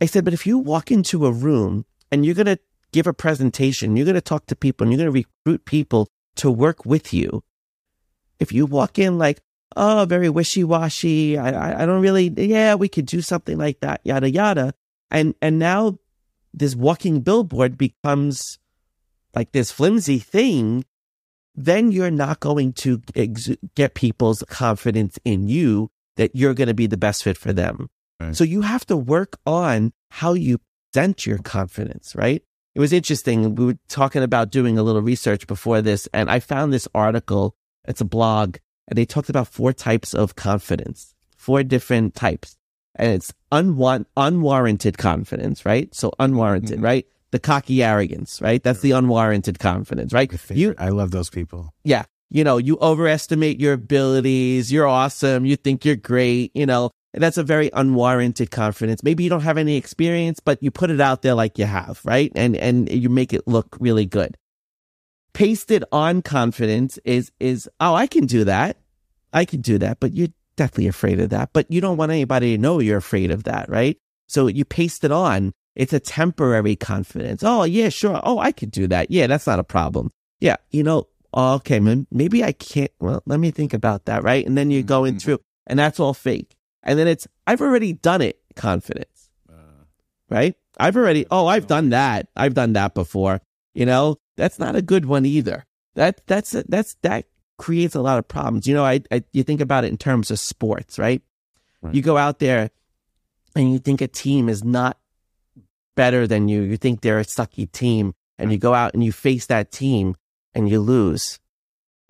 I 0.00 0.06
said, 0.06 0.24
but 0.24 0.32
if 0.32 0.46
you 0.46 0.56
walk 0.56 0.90
into 0.90 1.26
a 1.26 1.30
room 1.30 1.84
and 2.10 2.24
you're 2.24 2.34
going 2.34 2.46
to 2.46 2.58
give 2.90 3.06
a 3.06 3.12
presentation, 3.12 3.94
you're 3.98 4.06
going 4.06 4.14
to 4.14 4.22
talk 4.22 4.46
to 4.46 4.56
people 4.56 4.86
and 4.86 4.92
you're 4.92 5.04
going 5.04 5.12
to 5.12 5.28
recruit 5.44 5.66
people 5.66 6.08
to 6.36 6.50
work 6.50 6.86
with 6.86 7.12
you. 7.12 7.44
If 8.38 8.50
you 8.50 8.64
walk 8.64 8.98
in 8.98 9.18
like, 9.18 9.42
oh, 9.76 10.06
very 10.08 10.30
wishy 10.30 10.64
washy. 10.64 11.36
I, 11.36 11.50
I, 11.50 11.82
I 11.82 11.84
don't 11.84 12.00
really, 12.00 12.28
yeah, 12.34 12.76
we 12.76 12.88
could 12.88 13.04
do 13.04 13.20
something 13.20 13.58
like 13.58 13.80
that, 13.80 14.00
yada, 14.04 14.30
yada. 14.30 14.72
And, 15.10 15.34
and 15.42 15.58
now 15.58 15.98
this 16.52 16.74
walking 16.74 17.20
billboard 17.20 17.78
becomes 17.78 18.58
like 19.34 19.52
this 19.52 19.70
flimsy 19.70 20.18
thing. 20.18 20.84
Then 21.54 21.92
you're 21.92 22.10
not 22.10 22.40
going 22.40 22.72
to 22.74 23.02
ex- 23.14 23.50
get 23.74 23.94
people's 23.94 24.42
confidence 24.48 25.18
in 25.24 25.48
you 25.48 25.90
that 26.16 26.34
you're 26.34 26.54
going 26.54 26.68
to 26.68 26.74
be 26.74 26.86
the 26.86 26.96
best 26.96 27.24
fit 27.24 27.36
for 27.36 27.52
them. 27.52 27.88
Right. 28.20 28.36
So 28.36 28.44
you 28.44 28.62
have 28.62 28.86
to 28.86 28.96
work 28.96 29.38
on 29.46 29.92
how 30.10 30.34
you 30.34 30.60
present 30.92 31.26
your 31.26 31.38
confidence, 31.38 32.14
right? 32.14 32.42
It 32.74 32.80
was 32.80 32.92
interesting. 32.92 33.54
We 33.54 33.64
were 33.64 33.78
talking 33.88 34.22
about 34.22 34.50
doing 34.50 34.78
a 34.78 34.82
little 34.82 35.02
research 35.02 35.46
before 35.46 35.82
this, 35.82 36.08
and 36.12 36.30
I 36.30 36.40
found 36.40 36.72
this 36.72 36.86
article. 36.94 37.56
It's 37.88 38.00
a 38.00 38.04
blog, 38.04 38.58
and 38.86 38.96
they 38.96 39.04
talked 39.04 39.30
about 39.30 39.48
four 39.48 39.72
types 39.72 40.14
of 40.14 40.36
confidence, 40.36 41.14
four 41.36 41.62
different 41.62 42.14
types. 42.14 42.56
And 43.00 43.12
it's 43.14 43.32
unwarranted 44.16 44.98
confidence, 44.98 45.64
right? 45.64 45.92
So 45.94 46.12
unwarranted, 46.18 46.78
Mhm. 46.78 46.84
right? 46.84 47.06
The 47.30 47.38
cocky 47.38 47.82
arrogance, 47.82 48.40
right? 48.42 48.62
That's 48.62 48.80
the 48.80 48.90
unwarranted 48.92 49.58
confidence, 49.58 50.12
right? 50.12 50.30
You. 50.50 50.74
I 50.78 50.90
love 50.90 51.10
those 51.10 51.30
people. 51.30 51.72
yeah, 51.82 52.04
you 52.30 52.44
know, 52.44 52.58
you 52.58 52.76
overestimate 52.80 53.58
your 53.58 53.72
abilities. 53.72 54.70
You're 54.70 54.86
awesome. 54.86 55.44
You 55.46 55.56
think 55.56 55.84
you're 55.84 55.96
great. 55.96 56.52
You 56.54 56.66
know, 56.66 56.90
and 57.14 57.22
that's 57.22 57.38
a 57.38 57.42
very 57.42 57.70
unwarranted 57.72 58.50
confidence. 58.50 59.02
Maybe 59.02 59.24
you 59.24 59.30
don't 59.30 59.40
have 59.42 59.58
any 59.58 59.76
experience, 59.76 60.38
but 60.38 60.62
you 60.62 60.70
put 60.70 60.90
it 60.90 61.00
out 61.00 61.22
there 61.22 61.34
like 61.34 61.58
you 61.58 61.64
have, 61.64 62.00
right? 62.04 62.30
And 62.34 62.54
and 62.56 62.90
you 62.92 63.08
make 63.08 63.32
it 63.32 63.48
look 63.48 63.76
really 63.80 64.04
good. 64.06 64.36
Pasted 65.32 65.84
on 65.90 66.22
confidence 66.22 66.98
is 67.04 67.32
is 67.40 67.68
oh, 67.80 67.94
I 67.94 68.06
can 68.06 68.26
do 68.26 68.44
that. 68.44 68.76
I 69.32 69.44
can 69.44 69.60
do 69.60 69.78
that, 69.78 70.00
but 70.00 70.12
you're 70.12 70.28
definitely 70.56 70.88
afraid 70.88 71.20
of 71.20 71.30
that. 71.30 71.50
But 71.52 71.70
you 71.70 71.80
don't 71.80 71.96
want 71.96 72.12
anybody 72.12 72.56
to 72.56 72.60
know 72.62 72.78
you're 72.78 72.98
afraid 72.98 73.30
of 73.30 73.44
that, 73.44 73.68
right? 73.68 73.96
So 74.28 74.46
you 74.46 74.64
paste 74.64 75.04
it 75.04 75.12
on. 75.12 75.52
It's 75.76 75.92
a 75.92 76.00
temporary 76.00 76.76
confidence. 76.76 77.42
Oh, 77.44 77.64
yeah, 77.64 77.88
sure. 77.88 78.20
Oh, 78.24 78.38
I 78.38 78.52
could 78.52 78.70
do 78.70 78.86
that. 78.88 79.10
Yeah, 79.10 79.26
that's 79.26 79.46
not 79.46 79.58
a 79.58 79.64
problem. 79.64 80.10
Yeah, 80.40 80.56
you 80.70 80.82
know, 80.82 81.08
okay, 81.34 81.80
man, 81.80 82.06
maybe 82.10 82.42
I 82.42 82.52
can't. 82.52 82.90
Well, 82.98 83.22
let 83.26 83.40
me 83.40 83.50
think 83.50 83.72
about 83.72 84.06
that, 84.06 84.22
right? 84.22 84.44
And 84.44 84.56
then 84.58 84.70
you're 84.70 84.82
going 84.82 85.14
Mhm. 85.16 85.22
through, 85.22 85.38
and 85.66 85.78
that's 85.78 86.00
all 86.00 86.14
fake. 86.14 86.56
And 86.82 86.98
then 86.98 87.06
it's, 87.06 87.26
I've 87.46 87.60
already 87.60 87.92
done 87.92 88.20
it 88.22 88.40
confidence, 88.56 89.30
right? 90.28 90.54
I've 90.78 90.96
already, 90.96 91.26
oh, 91.30 91.46
I've 91.46 91.66
done 91.66 91.90
that. 91.90 92.28
I've 92.36 92.54
done 92.54 92.72
that 92.72 92.94
before. 92.94 93.40
You 93.74 93.86
know, 93.86 94.16
that's 94.36 94.58
not 94.58 94.76
a 94.76 94.82
good 94.82 95.04
one 95.06 95.26
either. 95.26 95.66
That, 95.94 96.26
that's, 96.26 96.52
that's, 96.68 96.94
that 97.02 97.26
creates 97.60 97.94
a 97.94 98.00
lot 98.00 98.18
of 98.18 98.26
problems. 98.26 98.66
You 98.66 98.74
know, 98.74 98.84
I, 98.84 99.02
I 99.12 99.22
you 99.32 99.42
think 99.42 99.60
about 99.60 99.84
it 99.84 99.88
in 99.88 99.98
terms 99.98 100.30
of 100.30 100.38
sports, 100.40 100.98
right? 100.98 101.20
Right. 101.82 101.94
You 101.94 102.00
go 102.00 102.16
out 102.16 102.38
there 102.38 102.70
and 103.54 103.70
you 103.70 103.78
think 103.78 104.00
a 104.00 104.08
team 104.08 104.48
is 104.48 104.64
not 104.64 104.98
better 105.94 106.26
than 106.26 106.48
you. 106.48 106.62
You 106.62 106.78
think 106.78 107.02
they're 107.02 107.20
a 107.20 107.24
sucky 107.24 107.70
team 107.70 108.14
and 108.38 108.50
you 108.50 108.56
go 108.56 108.72
out 108.72 108.94
and 108.94 109.04
you 109.04 109.12
face 109.12 109.46
that 109.46 109.70
team 109.70 110.16
and 110.54 110.70
you 110.70 110.80
lose. 110.80 111.38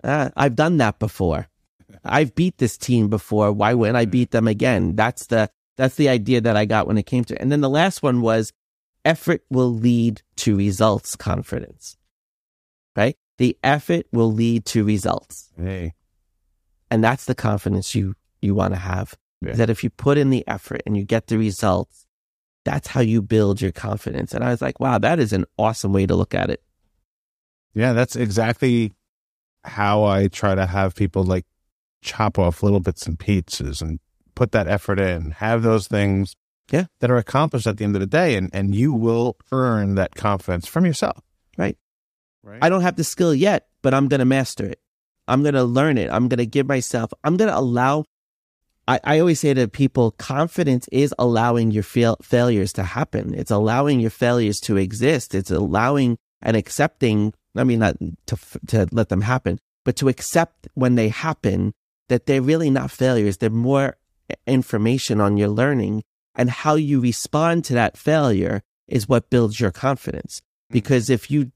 Uh, 0.01 0.29
I've 0.37 0.55
done 0.55 0.77
that 0.77 0.99
before. 0.99 1.49
I've 2.05 2.33
beat 2.33 2.57
this 2.57 2.77
team 2.77 3.09
before. 3.09 3.51
Why 3.51 3.73
wouldn't 3.73 3.97
I 3.97 4.05
beat 4.05 4.31
them 4.31 4.47
again? 4.47 4.95
That's 4.95 5.27
the 5.27 5.49
that's 5.75 5.95
the 5.95 6.07
idea 6.07 6.39
that 6.39 6.55
I 6.55 6.63
got 6.63 6.87
when 6.87 6.97
it 6.97 7.05
came 7.05 7.25
to. 7.25 7.33
It. 7.33 7.41
And 7.41 7.51
then 7.51 7.59
the 7.59 7.69
last 7.69 8.01
one 8.01 8.21
was 8.21 8.53
effort 9.03 9.43
will 9.49 9.73
lead 9.73 10.21
to 10.37 10.55
results 10.55 11.17
confidence. 11.17 11.97
The 13.41 13.57
effort 13.63 14.05
will 14.11 14.31
lead 14.31 14.65
to 14.67 14.83
results. 14.83 15.49
Hey, 15.57 15.93
And 16.91 17.03
that's 17.03 17.25
the 17.25 17.33
confidence 17.35 17.95
you 17.95 18.13
you 18.41 18.53
want 18.55 18.73
to 18.75 18.79
have. 18.79 19.15
Yeah. 19.41 19.53
That 19.53 19.69
if 19.71 19.83
you 19.83 19.89
put 19.89 20.17
in 20.19 20.29
the 20.29 20.47
effort 20.47 20.81
and 20.85 20.95
you 20.95 21.03
get 21.03 21.25
the 21.25 21.37
results, 21.39 22.05
that's 22.63 22.87
how 22.89 23.01
you 23.01 23.21
build 23.23 23.59
your 23.59 23.71
confidence. 23.71 24.33
And 24.35 24.43
I 24.43 24.51
was 24.51 24.61
like, 24.61 24.79
wow, 24.79 24.99
that 24.99 25.17
is 25.19 25.33
an 25.33 25.45
awesome 25.57 25.91
way 25.91 26.05
to 26.05 26.15
look 26.15 26.35
at 26.35 26.49
it. 26.51 26.61
yeah, 27.73 27.93
that's 27.93 28.15
exactly 28.15 28.93
how 29.63 30.03
I 30.03 30.27
try 30.27 30.53
to 30.55 30.65
have 30.67 30.93
people 30.95 31.23
like 31.23 31.45
chop 32.03 32.37
off 32.37 32.61
little 32.63 32.79
bits 32.79 33.07
and 33.07 33.17
pieces 33.17 33.81
and 33.81 33.99
put 34.35 34.51
that 34.51 34.67
effort 34.67 34.99
in, 34.99 35.31
have 35.31 35.63
those 35.63 35.87
things 35.87 36.35
Yeah. 36.71 36.85
that 36.99 37.09
are 37.09 37.17
accomplished 37.17 37.65
at 37.67 37.77
the 37.77 37.85
end 37.85 37.95
of 37.95 38.01
the 38.01 38.07
day, 38.21 38.35
and 38.35 38.49
and 38.53 38.75
you 38.75 38.93
will 38.93 39.35
earn 39.51 39.95
that 39.95 40.13
confidence 40.15 40.67
from 40.67 40.85
yourself. 40.85 41.21
Right. 42.43 42.59
I 42.61 42.69
don't 42.69 42.81
have 42.81 42.95
the 42.95 43.03
skill 43.03 43.33
yet, 43.33 43.67
but 43.81 43.93
I'm 43.93 44.07
going 44.07 44.19
to 44.19 44.25
master 44.25 44.65
it. 44.65 44.79
I'm 45.27 45.43
going 45.43 45.53
to 45.53 45.63
learn 45.63 45.97
it. 45.97 46.09
I'm 46.11 46.27
going 46.27 46.39
to 46.39 46.45
give 46.45 46.67
myself, 46.67 47.13
I'm 47.23 47.37
going 47.37 47.49
to 47.49 47.57
allow. 47.57 48.05
I, 48.87 48.99
I 49.03 49.19
always 49.19 49.39
say 49.39 49.53
to 49.53 49.67
people, 49.67 50.11
confidence 50.11 50.87
is 50.91 51.13
allowing 51.19 51.71
your 51.71 51.83
fail, 51.83 52.17
failures 52.21 52.73
to 52.73 52.83
happen. 52.83 53.33
It's 53.35 53.51
allowing 53.51 53.99
your 53.99 54.09
failures 54.09 54.59
to 54.61 54.77
exist. 54.77 55.35
It's 55.35 55.51
allowing 55.51 56.17
and 56.41 56.57
accepting, 56.57 57.33
I 57.55 57.63
mean, 57.63 57.79
not 57.79 57.97
to, 58.25 58.37
to 58.67 58.87
let 58.91 59.09
them 59.09 59.21
happen, 59.21 59.59
but 59.85 59.95
to 59.97 60.09
accept 60.09 60.67
when 60.73 60.95
they 60.95 61.09
happen 61.09 61.73
that 62.09 62.25
they're 62.25 62.41
really 62.41 62.69
not 62.69 62.91
failures. 62.91 63.37
They're 63.37 63.49
more 63.51 63.97
information 64.47 65.21
on 65.21 65.37
your 65.37 65.49
learning 65.49 66.03
and 66.35 66.49
how 66.49 66.75
you 66.75 66.99
respond 66.99 67.65
to 67.65 67.73
that 67.73 67.97
failure 67.97 68.63
is 68.87 69.07
what 69.07 69.29
builds 69.29 69.59
your 69.59 69.71
confidence. 69.71 70.41
Hmm. 70.69 70.73
Because 70.73 71.09
if 71.09 71.29
you 71.29 71.51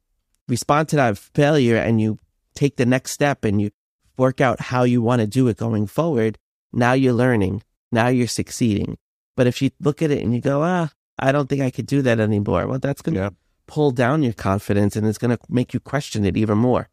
respond 0.48 0.90
to 0.90 0.96
that 0.98 1.18
failure 1.18 1.78
and 1.78 2.00
you 2.02 2.20
take 2.56 2.78
the 2.78 2.86
next 2.86 3.12
step 3.12 3.44
and 3.46 3.62
you 3.62 3.72
work 4.18 4.40
out 4.42 4.60
how 4.60 4.84
you 4.84 5.02
want 5.02 5.20
to 5.22 5.28
do 5.28 5.48
it 5.48 5.58
going 5.58 5.88
forward, 5.88 6.38
now 6.72 6.94
you're 6.94 7.14
learning. 7.14 7.64
Now 7.92 8.08
you're 8.08 8.28
succeeding. 8.28 8.98
But 9.36 9.48
if 9.48 9.62
you 9.62 9.72
look 9.80 10.02
at 10.02 10.12
it 10.12 10.24
and 10.24 10.34
you 10.34 10.42
go, 10.42 10.62
ah, 10.64 10.90
I 11.20 11.32
don't 11.32 11.48
think 11.50 11.62
I 11.62 11.72
could 11.72 11.86
do 11.86 12.02
that 12.04 12.20
anymore, 12.20 12.68
well, 12.68 12.80
that's 12.80 13.02
going 13.02 13.16
to 13.16 13.22
Yeah. 13.22 13.30
pull 13.68 13.92
down 13.92 14.24
your 14.24 14.34
confidence 14.34 14.96
and 14.96 15.08
it's 15.08 15.18
going 15.18 15.36
to 15.36 15.40
make 15.50 15.74
you 15.74 15.80
question 15.80 16.26
it 16.26 16.38
even 16.38 16.58
more. 16.58 16.90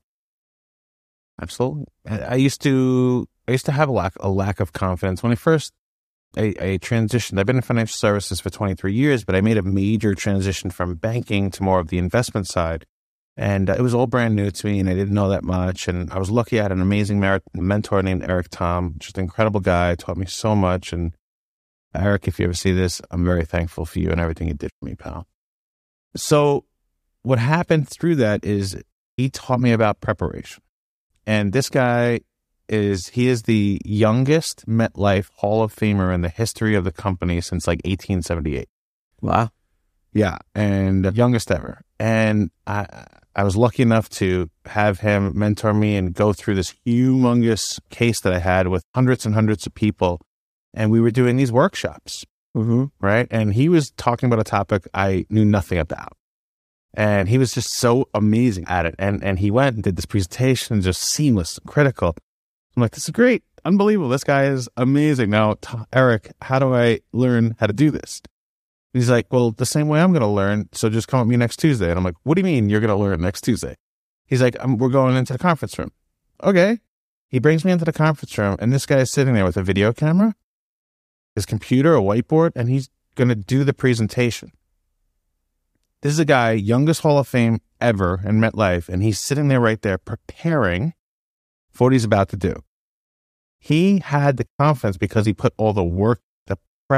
Absolutely. 1.41 1.87
I 2.09 2.19
I 2.19 2.35
used 2.35 2.61
to 2.63 3.27
I 3.49 3.53
used 3.53 3.67
to 3.67 3.73
have 3.73 3.89
a 3.89 3.93
lack 3.93 4.15
a 4.21 4.29
lack 4.29 4.61
of 4.61 4.73
confidence 4.73 5.23
when 5.23 5.33
I 5.33 5.35
first 5.37 5.73
I, 6.37 6.55
I 6.61 6.79
transitioned. 6.81 7.39
I've 7.39 7.47
been 7.47 7.57
in 7.57 7.63
financial 7.63 7.97
services 7.97 8.41
for 8.41 8.49
23 8.49 8.93
years, 8.95 9.23
but 9.25 9.35
I 9.35 9.41
made 9.43 9.59
a 9.59 9.63
major 9.63 10.15
transition 10.15 10.71
from 10.71 10.95
banking 10.95 11.51
to 11.51 11.63
more 11.63 11.79
of 11.81 11.89
the 11.89 11.99
investment 11.99 12.47
side. 12.47 12.87
And 13.37 13.71
uh, 13.71 13.75
it 13.79 13.81
was 13.81 13.95
all 13.95 14.07
brand 14.07 14.37
new 14.37 14.51
to 14.51 14.67
me, 14.67 14.79
and 14.79 14.89
I 14.89 14.95
didn't 14.95 15.15
know 15.15 15.31
that 15.31 15.45
much. 15.45 15.89
And 15.89 16.11
I 16.11 16.19
was 16.19 16.31
lucky 16.31 16.59
I 16.59 16.65
had 16.65 16.73
an 16.73 16.83
amazing 16.83 17.19
mer- 17.19 17.41
mentor 17.55 18.03
named 18.03 18.25
Eric 18.29 18.49
Tom, 18.51 18.95
just 18.99 19.17
an 19.17 19.25
incredible 19.25 19.61
guy, 19.61 19.95
taught 19.95 20.17
me 20.17 20.27
so 20.27 20.55
much. 20.55 20.93
And 20.93 21.13
Eric, 21.95 22.29
if 22.29 22.39
you 22.39 22.45
ever 22.45 22.55
see 22.55 22.73
this, 22.73 23.01
I'm 23.11 23.25
very 23.25 23.45
thankful 23.45 23.87
for 23.87 23.99
you 23.99 24.11
and 24.11 24.21
everything 24.21 24.49
you 24.49 24.55
did 24.55 24.71
for 24.79 24.87
me, 24.87 24.95
pal. 24.95 25.27
So, 26.15 26.67
what 27.23 27.39
happened 27.39 27.89
through 27.89 28.17
that 28.17 28.45
is 28.45 28.83
he 29.17 29.31
taught 29.31 29.61
me 29.61 29.73
about 29.73 30.01
preparation. 30.01 30.63
And 31.27 31.53
this 31.53 31.71
guy 31.71 32.21
is 32.69 33.09
he 33.09 33.29
is 33.29 33.43
the 33.43 33.81
youngest 33.85 34.67
MetLife 34.67 35.31
Hall 35.37 35.63
of 35.63 35.75
Famer 35.75 36.13
in 36.13 36.23
the 36.23 36.29
history 36.29 36.75
of 36.75 36.85
the 36.85 36.93
company 36.93 37.41
since 37.41 37.67
like 37.67 37.81
1878. 37.85 38.69
Wow. 39.21 39.51
Yeah, 40.13 40.39
and 40.55 41.17
youngest 41.17 41.51
ever. 41.51 41.83
And 41.99 42.51
I 42.67 42.87
I 43.35 43.45
was 43.45 43.57
lucky 43.57 43.83
enough 43.83 44.09
to 44.11 44.51
have 44.67 45.01
him 45.01 45.37
mentor 45.39 45.73
me 45.73 45.97
and 45.97 46.13
go 46.15 46.33
through 46.33 46.55
this 46.57 46.75
humongous 46.87 47.81
case 47.91 48.21
that 48.21 48.33
I 48.33 48.39
had 48.39 48.69
with 48.69 48.85
hundreds 48.95 49.25
and 49.25 49.35
hundreds 49.35 49.67
of 49.67 49.75
people. 49.75 50.21
And 50.75 50.91
we 50.91 51.01
were 51.01 51.11
doing 51.11 51.37
these 51.37 51.53
workshops, 51.53 52.25
Mm-hmm. 52.57 52.85
right? 53.01 53.27
And 53.31 53.55
he 53.55 53.71
was 53.71 53.93
talking 53.93 54.27
about 54.27 54.39
a 54.41 54.45
topic 54.45 54.87
I 54.93 55.25
knew 55.31 55.45
nothing 55.45 55.79
about. 55.79 56.13
And 56.93 57.27
he 57.29 57.39
was 57.39 57.55
just 57.55 57.71
so 57.71 58.09
amazing 58.13 58.67
at 58.69 58.85
it. 58.85 58.95
And 58.99 59.25
and 59.25 59.39
he 59.39 59.51
went 59.51 59.77
and 59.77 59.83
did 59.85 59.97
this 59.97 60.05
presentation, 60.05 60.83
just 60.83 61.03
seamless, 61.03 61.57
and 61.57 61.67
critical. 61.67 62.15
I'm 62.77 62.83
like, 62.83 62.93
this 62.93 63.05
is 63.05 63.11
great, 63.11 63.43
unbelievable. 63.65 64.11
This 64.11 64.25
guy 64.25 64.45
is 64.45 64.69
amazing. 64.77 65.31
Now, 65.31 65.55
t- 65.55 65.79
Eric, 65.93 66.33
how 66.43 66.59
do 66.59 66.75
I 66.75 67.01
learn 67.13 67.57
how 67.59 67.67
to 67.67 67.73
do 67.73 67.91
this? 67.91 68.21
He's 68.93 69.09
like, 69.09 69.27
well, 69.33 69.53
the 69.53 69.67
same 69.67 69.89
way 69.89 70.01
I'm 70.01 70.13
going 70.13 70.21
to 70.21 70.27
learn. 70.27 70.69
So 70.73 70.91
just 70.91 71.09
come 71.09 71.21
with 71.21 71.29
me 71.29 71.37
next 71.37 71.57
Tuesday. 71.57 71.89
And 71.89 71.99
I'm 71.99 72.05
like, 72.05 72.17
what 72.25 72.35
do 72.35 72.41
you 72.41 72.45
mean 72.45 72.69
you're 72.69 72.81
going 72.81 72.89
to 72.89 72.97
learn 72.97 73.21
next 73.21 73.41
Tuesday? 73.41 73.77
He's 74.27 74.43
like, 74.43 74.57
um, 74.61 74.77
we're 74.77 74.91
going 74.91 75.17
into 75.17 75.33
the 75.33 75.39
conference 75.39 75.79
room. 75.79 75.93
Okay. 76.43 76.79
He 77.29 77.39
brings 77.39 77.65
me 77.65 77.73
into 77.73 77.87
the 77.87 77.95
conference 77.95 78.37
room, 78.37 78.57
and 78.59 78.71
this 78.71 78.85
guy 78.85 78.99
is 78.99 79.11
sitting 79.11 79.33
there 79.33 79.47
with 79.47 79.57
a 79.57 79.63
video 79.63 79.95
camera, 79.95 80.35
his 81.35 81.47
computer, 81.47 81.97
a 81.97 82.01
whiteboard, 82.01 82.53
and 82.55 82.69
he's 82.69 82.91
going 83.15 83.29
to 83.29 83.35
do 83.35 83.65
the 83.65 83.73
presentation. 83.73 84.53
This 86.03 86.13
is 86.13 86.19
a 86.19 86.27
guy, 86.27 86.53
youngest 86.53 87.01
Hall 87.01 87.19
of 87.19 87.27
Fame 87.27 87.63
ever 87.81 88.21
in 88.25 88.39
MetLife, 88.39 88.91
and 88.91 89.03
he's 89.03 89.19
sitting 89.19 89.49
there 89.49 89.61
right 89.61 89.81
there 89.81 89.97
preparing 89.97 90.93
for 91.71 91.87
what 91.87 91.95
he's 91.95 92.05
about 92.05 92.29
to 92.31 92.37
do. 92.37 92.63
He 93.59 94.01
had 94.01 94.37
the 94.37 94.47
confidence 94.59 94.99
because 94.99 95.25
he 95.25 95.33
put 95.33 95.55
all 95.57 95.73
the 95.73 95.83
work, 95.83 96.21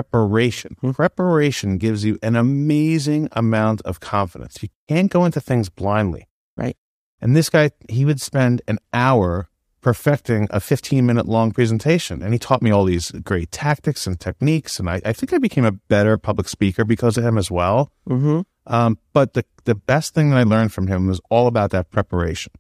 preparation. 0.03 0.75
Preparation 0.93 1.79
gives 1.79 2.05
you 2.05 2.19
an 2.21 2.35
amazing 2.35 3.29
amount 3.31 3.81
of 3.83 4.01
confidence. 4.01 4.61
You 4.61 4.69
can't 4.89 5.09
go 5.09 5.25
into 5.25 5.41
things 5.41 5.69
blindly. 5.69 6.27
Right. 6.57 6.77
And 7.21 7.37
this 7.37 7.49
guy, 7.49 7.71
he 7.89 8.05
would 8.05 8.21
spend 8.21 8.61
an 8.67 8.79
hour 8.93 9.49
perfecting 9.83 10.49
a 10.51 10.59
15 10.59 11.07
minute 11.07 11.29
long 11.29 11.53
presentation. 11.53 12.23
And 12.23 12.33
he 12.33 12.41
taught 12.41 12.61
me 12.61 12.73
all 12.73 12.85
these 12.85 13.13
great 13.13 13.53
tactics 13.53 14.05
and 14.05 14.19
techniques. 14.19 14.81
And 14.81 14.91
I, 14.91 15.01
I 15.05 15.13
think 15.13 15.33
I 15.33 15.39
became 15.39 15.65
a 15.65 15.71
better 15.73 16.19
public 16.19 16.49
speaker 16.49 16.85
because 16.85 17.17
of 17.17 17.25
him 17.25 17.39
as 17.39 17.53
well. 17.53 17.93
Mm-hmm. 18.09 18.41
Um, 18.67 18.99
but 19.13 19.35
the, 19.35 19.45
the 19.65 19.77
best 19.77 20.13
thing 20.13 20.31
that 20.31 20.39
I 20.39 20.43
learned 20.43 20.73
from 20.73 20.89
him 20.89 21.07
was 21.07 21.21
all 21.31 21.47
about 21.47 21.71
that 21.71 21.91
preparation. 21.91 22.53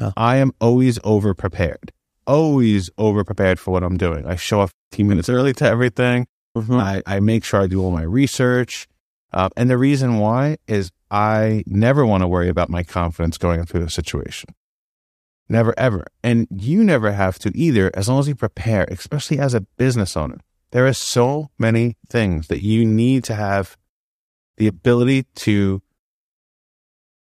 Oh. 0.00 0.12
I 0.16 0.36
am 0.36 0.52
always 0.60 1.00
over 1.02 1.34
prepared, 1.34 1.90
always 2.24 2.88
over 2.98 3.24
prepared 3.24 3.58
for 3.58 3.72
what 3.72 3.82
I'm 3.82 3.96
doing. 3.96 4.26
I 4.26 4.36
show 4.36 4.60
up 4.60 4.70
15 4.92 5.08
minutes 5.08 5.28
early 5.28 5.52
to 5.54 5.64
everything. 5.64 6.28
Mm-hmm. 6.62 6.74
I, 6.74 7.02
I 7.06 7.20
make 7.20 7.44
sure 7.44 7.60
I 7.60 7.66
do 7.66 7.82
all 7.82 7.90
my 7.90 8.02
research. 8.02 8.88
Uh, 9.32 9.48
and 9.56 9.68
the 9.68 9.78
reason 9.78 10.18
why 10.18 10.56
is 10.66 10.90
I 11.10 11.62
never 11.66 12.04
want 12.04 12.22
to 12.22 12.28
worry 12.28 12.48
about 12.48 12.70
my 12.70 12.82
confidence 12.82 13.38
going 13.38 13.60
into 13.60 13.82
a 13.82 13.90
situation. 13.90 14.54
Never, 15.48 15.74
ever. 15.78 16.06
And 16.22 16.46
you 16.50 16.84
never 16.84 17.12
have 17.12 17.38
to 17.40 17.56
either, 17.56 17.90
as 17.94 18.08
long 18.08 18.20
as 18.20 18.28
you 18.28 18.34
prepare, 18.34 18.84
especially 18.90 19.38
as 19.38 19.54
a 19.54 19.62
business 19.62 20.16
owner. 20.16 20.38
There 20.70 20.86
are 20.86 20.92
so 20.92 21.50
many 21.58 21.96
things 22.10 22.48
that 22.48 22.62
you 22.62 22.84
need 22.84 23.24
to 23.24 23.34
have 23.34 23.78
the 24.58 24.66
ability 24.66 25.24
to 25.36 25.80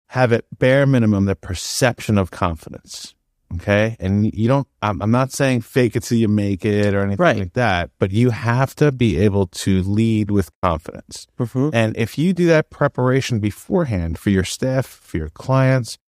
have 0.09 0.33
at 0.33 0.45
bare 0.59 0.87
minimum 0.87 1.27
the 1.27 1.37
perception 1.37 2.17
of 2.17 2.31
confidence. 2.31 3.15
Okay. 3.57 3.97
And 4.01 4.33
you 4.35 4.49
don't, 4.49 4.67
I'm, 4.83 5.01
I'm 5.03 5.11
not 5.11 5.31
saying 5.33 5.61
fake 5.61 5.95
it 5.97 6.03
till 6.03 6.19
you 6.19 6.29
make 6.29 6.65
it 6.65 6.93
or 6.95 7.01
anything 7.03 7.23
Right. 7.23 7.39
like 7.39 7.53
that, 7.53 7.91
but 7.99 8.11
you 8.11 8.31
have 8.31 8.75
to 8.77 8.91
be 8.91 9.19
able 9.19 9.47
to 9.49 9.83
lead 9.83 10.31
with 10.31 10.51
confidence. 10.63 11.27
Mm-hmm. 11.39 11.71
And 11.73 11.97
if 11.97 12.19
you 12.19 12.33
do 12.33 12.47
that 12.47 12.71
preparation 12.71 13.39
beforehand 13.41 14.19
for 14.19 14.31
your 14.31 14.45
staff, 14.45 14.87
for 14.87 15.19
your 15.19 15.29
clients, 15.29 15.99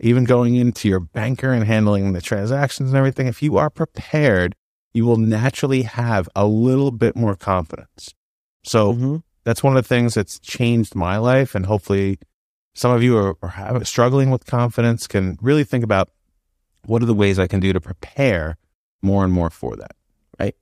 even 0.00 0.24
going 0.24 0.56
into 0.56 0.88
your 0.88 1.00
banker 1.00 1.52
and 1.52 1.64
handling 1.64 2.12
the 2.12 2.20
transactions 2.20 2.90
and 2.90 2.98
everything, 2.98 3.26
if 3.28 3.42
you 3.42 3.56
are 3.56 3.70
prepared, 3.70 4.54
you 4.92 5.04
will 5.06 5.16
naturally 5.16 5.82
have 5.82 6.28
a 6.34 6.46
little 6.46 6.90
bit 6.90 7.14
more 7.16 7.36
confidence. 7.36 8.14
So 8.64 8.92
Mm-hmm. 8.94 9.16
that's 9.44 9.62
one 9.62 9.76
of 9.76 9.82
the 9.84 9.88
things 9.88 10.14
that's 10.14 10.38
changed 10.40 10.94
my 10.94 11.18
life. 11.18 11.54
And 11.54 11.66
hopefully 11.66 12.18
some 12.74 12.90
of 12.90 13.02
you 13.02 13.16
are, 13.16 13.36
are 13.42 13.84
struggling 13.84 14.30
with 14.30 14.44
confidence 14.44 15.06
can 15.06 15.38
really 15.40 15.64
think 15.64 15.84
about 15.84 16.10
what 16.86 17.02
are 17.02 17.06
the 17.06 17.14
ways 17.14 17.38
I 17.38 17.46
can 17.46 17.60
do 17.60 17.72
to 17.72 17.80
prepare 17.80 18.56
more 19.02 19.24
and 19.24 19.32
more 19.32 19.50
for 19.50 19.76
that. 19.76 19.94
Right. 20.38 20.54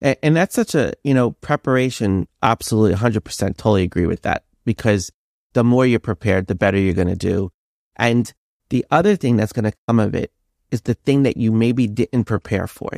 And, 0.00 0.16
and 0.22 0.36
that's 0.36 0.54
such 0.54 0.74
a, 0.74 0.92
you 1.04 1.14
know, 1.14 1.32
preparation. 1.32 2.28
Absolutely 2.42 2.96
100% 2.96 3.56
totally 3.56 3.82
agree 3.82 4.06
with 4.06 4.22
that 4.22 4.44
because 4.64 5.10
the 5.52 5.64
more 5.64 5.86
you're 5.86 5.98
prepared, 6.00 6.46
the 6.46 6.54
better 6.54 6.78
you're 6.78 6.94
going 6.94 7.08
to 7.08 7.16
do. 7.16 7.50
And 7.96 8.32
the 8.70 8.86
other 8.90 9.16
thing 9.16 9.36
that's 9.36 9.52
going 9.52 9.64
to 9.70 9.76
come 9.88 9.98
of 9.98 10.14
it 10.14 10.32
is 10.70 10.82
the 10.82 10.94
thing 10.94 11.24
that 11.24 11.36
you 11.36 11.50
maybe 11.52 11.86
didn't 11.86 12.24
prepare 12.24 12.66
for. 12.66 12.90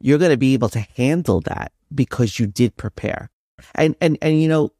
You're 0.00 0.18
going 0.18 0.30
to 0.30 0.36
be 0.36 0.54
able 0.54 0.68
to 0.70 0.80
handle 0.96 1.40
that 1.42 1.72
because 1.94 2.38
you 2.38 2.46
did 2.46 2.76
prepare. 2.76 3.30
And, 3.74 3.94
and, 4.00 4.18
and, 4.22 4.40
you 4.40 4.48
know, 4.48 4.70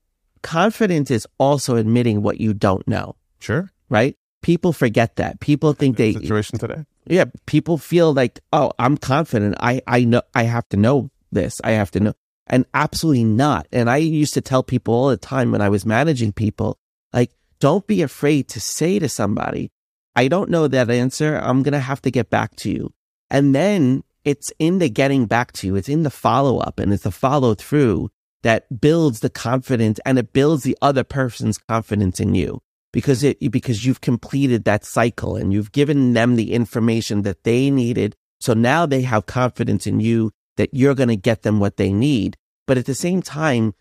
confidence 0.43 1.11
is 1.11 1.27
also 1.39 1.77
admitting 1.77 2.23
what 2.23 2.41
you 2.41 2.55
don't 2.55 2.87
know, 2.89 3.17
Sure. 3.39 3.71
right? 3.89 4.17
People 4.43 4.73
forget 4.73 5.17
that. 5.17 5.41
People 5.41 5.73
think 5.73 5.97
they, 5.97 6.13
Situation 6.13 6.59
today. 6.59 6.85
Yeah, 7.07 7.25
people 7.47 7.79
feel 7.79 8.13
like, 8.13 8.41
oh, 8.53 8.73
I'm 8.79 8.97
confident. 8.97 9.57
I, 9.61 9.83
I 9.87 10.05
know, 10.05 10.23
I 10.35 10.45
have 10.45 10.69
to 10.71 10.77
know 10.77 11.11
this. 11.31 11.61
I 11.65 11.73
have 11.73 11.91
to 11.93 12.01
know. 12.01 12.15
And 12.47 12.67
absolutely 12.75 13.25
not. 13.25 13.67
And 13.73 13.89
I 13.89 13.97
used 13.99 14.35
to 14.35 14.41
tell 14.41 14.63
people 14.63 14.95
all 14.95 15.09
the 15.09 15.17
time 15.17 15.53
when 15.53 15.61
I 15.61 15.69
was 15.69 15.87
managing 15.87 16.33
people, 16.33 16.79
like, 17.13 17.33
don't 17.61 17.87
be 17.87 18.03
afraid 18.03 18.49
to 18.49 18.61
say 18.61 18.99
to 18.99 19.09
somebody, 19.09 19.71
I 20.15 20.29
don't 20.29 20.51
know 20.51 20.69
that 20.69 20.91
answer. 20.91 21.37
I'm 21.37 21.63
going 21.63 21.73
to 21.73 21.81
have 21.81 22.03
to 22.03 22.11
get 22.11 22.31
back 22.31 22.57
to 22.57 22.71
you. 22.71 22.93
And 23.31 23.55
then 23.55 24.05
it's 24.25 24.53
in 24.59 24.79
the 24.79 24.91
getting 24.91 25.27
back 25.27 25.53
to 25.53 25.67
you. 25.67 25.77
It's 25.77 25.89
in 25.89 26.03
the 26.03 26.11
follow 26.11 26.59
up 26.59 26.79
and 26.79 26.93
it's 26.93 27.05
the 27.05 27.11
follow 27.11 27.55
through 27.55 28.11
that 28.43 28.81
builds 28.81 29.21
the 29.21 29.31
confidence 29.31 29.99
and 30.05 30.19
it 30.19 30.33
builds 30.33 30.65
the 30.65 30.77
other 30.83 31.05
person's 31.05 31.59
confidence 31.59 32.21
in 32.21 32.35
you 32.35 32.61
because 32.93 33.25
it, 33.25 33.51
because 33.51 33.85
you've 33.85 34.01
completed 34.01 34.65
that 34.65 34.85
cycle 34.85 35.37
and 35.37 35.53
you've 35.53 35.73
given 35.73 36.13
them 36.13 36.37
the 36.37 36.53
information 36.53 37.23
that 37.23 37.45
they 37.45 37.71
needed. 37.71 38.15
So 38.41 38.53
now 38.55 38.87
they 38.87 39.03
have 39.03 39.27
confidence 39.27 39.87
in 39.87 40.01
you 40.01 40.33
that 40.57 40.75
you're 40.75 40.95
going 40.95 41.09
to 41.09 41.17
get 41.17 41.43
them 41.43 41.59
what 41.59 41.79
they 41.79 41.93
need. 41.93 42.37
But 42.67 42.79
at 42.79 42.87
the 42.87 42.95
same 42.95 43.23
time, 43.23 43.75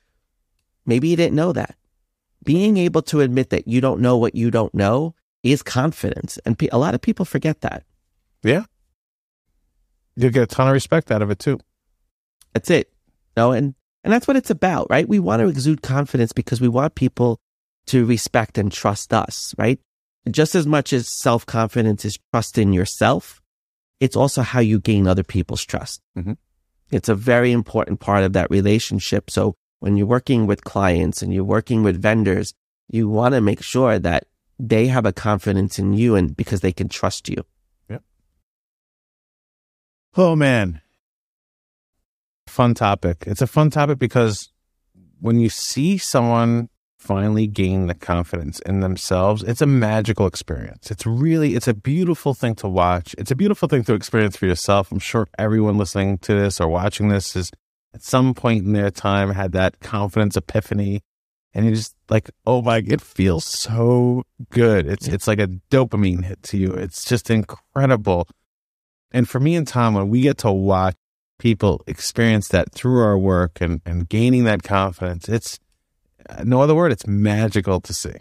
maybe 0.85 1.09
you 1.09 1.15
didn't 1.15 1.35
know 1.35 1.51
that. 1.51 1.75
Being 2.43 2.77
able 2.77 3.01
to 3.03 3.21
admit 3.21 3.49
that 3.49 3.67
you 3.67 3.81
don't 3.81 4.01
know 4.01 4.17
what 4.17 4.33
you 4.33 4.49
don't 4.49 4.73
know 4.73 5.13
is 5.43 5.61
confidence. 5.61 6.39
And 6.45 6.59
a 6.71 6.77
lot 6.77 6.95
of 6.95 7.01
people 7.01 7.25
forget 7.25 7.61
that. 7.61 7.83
Yeah. 8.43 8.63
You'll 10.15 10.31
get 10.31 10.43
a 10.43 10.47
ton 10.47 10.67
of 10.67 10.73
respect 10.73 11.11
out 11.11 11.21
of 11.21 11.29
it 11.29 11.39
too. 11.39 11.59
That's 12.53 12.69
it. 12.69 12.91
No, 13.37 13.51
and, 13.51 13.75
and 14.03 14.11
that's 14.11 14.27
what 14.27 14.37
it's 14.37 14.49
about, 14.49 14.87
right? 14.89 15.07
We 15.07 15.19
want 15.19 15.41
to 15.41 15.47
exude 15.47 15.81
confidence 15.81 16.33
because 16.33 16.59
we 16.59 16.67
want 16.67 16.95
people 16.95 17.39
to 17.91 18.05
respect 18.05 18.57
and 18.57 18.71
trust 18.71 19.13
us, 19.13 19.53
right? 19.57 19.77
Just 20.29 20.55
as 20.55 20.65
much 20.65 20.93
as 20.93 21.09
self 21.09 21.45
confidence 21.45 22.05
is 22.05 22.17
trust 22.31 22.57
in 22.57 22.71
yourself, 22.71 23.41
it's 23.99 24.15
also 24.15 24.41
how 24.43 24.61
you 24.61 24.79
gain 24.79 25.07
other 25.07 25.23
people's 25.23 25.65
trust. 25.65 26.01
Mhm. 26.17 26.37
It's 26.89 27.09
a 27.09 27.15
very 27.15 27.51
important 27.51 27.99
part 27.99 28.23
of 28.23 28.31
that 28.33 28.49
relationship. 28.49 29.29
So 29.29 29.55
when 29.79 29.97
you're 29.97 30.07
working 30.07 30.47
with 30.47 30.63
clients 30.63 31.21
and 31.21 31.33
you're 31.33 31.43
working 31.43 31.83
with 31.83 32.01
vendors, 32.01 32.53
you 32.87 33.09
want 33.09 33.35
to 33.35 33.41
make 33.41 33.61
sure 33.61 33.99
that 33.99 34.27
they 34.57 34.87
have 34.87 35.05
a 35.05 35.11
confidence 35.13 35.77
in 35.77 35.93
you 35.93 36.15
and 36.15 36.35
because 36.35 36.61
they 36.61 36.71
can 36.71 36.87
trust 36.87 37.27
you. 37.27 37.43
Yep. 37.89 38.03
Oh 40.15 40.35
man. 40.35 40.81
Fun 42.47 42.73
topic. 42.73 43.23
It's 43.27 43.41
a 43.41 43.47
fun 43.47 43.69
topic 43.69 43.99
because 43.99 44.49
when 45.19 45.39
you 45.39 45.49
see 45.49 45.97
someone 45.97 46.69
finally 47.01 47.47
gain 47.47 47.87
the 47.87 47.95
confidence 47.95 48.59
in 48.59 48.79
themselves, 48.81 49.41
it's 49.43 49.61
a 49.61 49.65
magical 49.65 50.27
experience. 50.27 50.91
It's 50.91 51.05
really, 51.05 51.55
it's 51.55 51.67
a 51.67 51.73
beautiful 51.73 52.35
thing 52.35 52.53
to 52.55 52.67
watch. 52.67 53.15
It's 53.17 53.31
a 53.31 53.35
beautiful 53.35 53.67
thing 53.67 53.83
to 53.85 53.95
experience 53.95 54.37
for 54.37 54.45
yourself. 54.45 54.91
I'm 54.91 54.99
sure 54.99 55.27
everyone 55.39 55.79
listening 55.79 56.19
to 56.19 56.33
this 56.35 56.61
or 56.61 56.67
watching 56.67 57.09
this 57.09 57.35
is 57.35 57.51
at 57.95 58.03
some 58.03 58.35
point 58.35 58.65
in 58.65 58.73
their 58.73 58.91
time 58.91 59.31
had 59.31 59.51
that 59.53 59.79
confidence 59.79 60.37
epiphany. 60.37 61.01
And 61.53 61.65
you 61.65 61.73
just 61.73 61.95
like, 62.07 62.29
oh 62.45 62.61
my, 62.61 62.83
it 62.85 63.01
feels 63.01 63.45
so 63.45 64.23
good. 64.51 64.85
It's, 64.85 65.07
it's 65.07 65.27
like 65.27 65.39
a 65.39 65.47
dopamine 65.71 66.23
hit 66.23 66.43
to 66.43 66.57
you. 66.57 66.71
It's 66.71 67.03
just 67.03 67.31
incredible. 67.31 68.27
And 69.11 69.27
for 69.27 69.39
me 69.39 69.55
and 69.55 69.67
Tom, 69.67 69.95
when 69.95 70.09
we 70.09 70.21
get 70.21 70.37
to 70.39 70.51
watch 70.51 70.95
people 71.39 71.81
experience 71.87 72.47
that 72.49 72.71
through 72.71 73.01
our 73.01 73.17
work 73.17 73.59
and, 73.59 73.81
and 73.87 74.07
gaining 74.07 74.43
that 74.43 74.61
confidence, 74.61 75.27
it's 75.27 75.59
no 76.43 76.61
other 76.61 76.75
word, 76.75 76.91
it's 76.91 77.07
magical 77.07 77.81
to 77.81 77.93
see. 77.93 78.13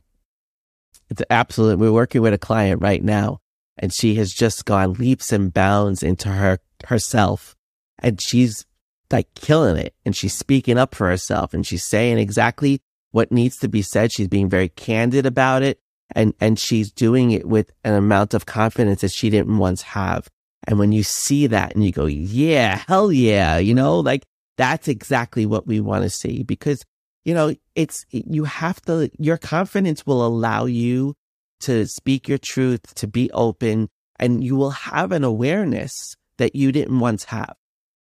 It's 1.09 1.23
absolute. 1.31 1.79
We're 1.79 1.93
working 1.93 2.23
with 2.23 2.33
a 2.33 2.39
client 2.39 2.81
right 2.81 3.03
now 3.03 3.41
and 3.77 3.93
she 3.93 4.15
has 4.17 4.33
just 4.33 4.65
gone 4.65 4.93
leaps 4.95 5.33
and 5.33 5.53
bounds 5.53 6.03
into 6.03 6.29
her 6.29 6.59
herself 6.87 7.57
and 7.99 8.21
she's 8.21 8.65
like 9.11 9.35
killing 9.35 9.77
it 9.77 9.95
and 10.05 10.15
she's 10.15 10.35
speaking 10.35 10.79
up 10.79 10.95
for 10.95 11.09
herself 11.09 11.53
and 11.53 11.67
she's 11.67 11.85
saying 11.85 12.19
exactly 12.19 12.81
what 13.11 13.33
needs 13.33 13.57
to 13.59 13.69
be 13.69 13.83
said. 13.83 14.13
She's 14.13 14.29
being 14.29 14.49
very 14.49 14.69
candid 14.69 15.27
about 15.27 15.63
it 15.63 15.81
and, 16.13 16.35
and 16.41 16.59
she's 16.59 16.93
doing 16.93 17.33
it 17.33 17.47
with 17.47 17.73
an 17.85 17.95
amount 17.95 18.35
of 18.35 18.47
confidence 18.47 19.01
that 19.01 19.13
she 19.13 19.31
didn't 19.31 19.59
once 19.59 19.83
have. 19.83 20.29
And 20.65 20.79
when 20.79 20.93
you 20.93 21.03
see 21.03 21.47
that 21.49 21.75
and 21.75 21.85
you 21.85 21.91
go, 21.91 22.07
yeah, 22.07 22.83
hell 22.87 23.11
yeah, 23.11 23.59
you 23.59 23.75
know, 23.75 23.99
like 23.99 24.25
that's 24.57 24.89
exactly 24.89 25.47
what 25.47 25.67
we 25.67 25.81
want 25.81 26.05
to 26.05 26.11
see 26.11 26.43
because, 26.43 26.85
you 27.25 27.35
know, 27.35 27.55
it's, 27.75 28.07
you 28.11 28.45
have 28.45 28.81
to, 28.83 29.11
your 29.19 29.37
confidence 29.37 30.07
will 30.07 30.25
allow 30.25 30.65
you 30.65 31.15
to 31.61 31.87
speak 31.87 32.29
your 32.29 32.39
truth, 32.39 32.95
to 32.95 33.07
be 33.07 33.31
open, 33.33 33.89
and 34.19 34.43
you 34.43 34.57
will 34.57 34.71
have 34.71 35.13
an 35.13 35.25
awareness 35.25 36.17
that 36.39 36.57
you 36.57 36.73
didn't 36.73 36.99
once 36.99 37.25
have. 37.25 37.55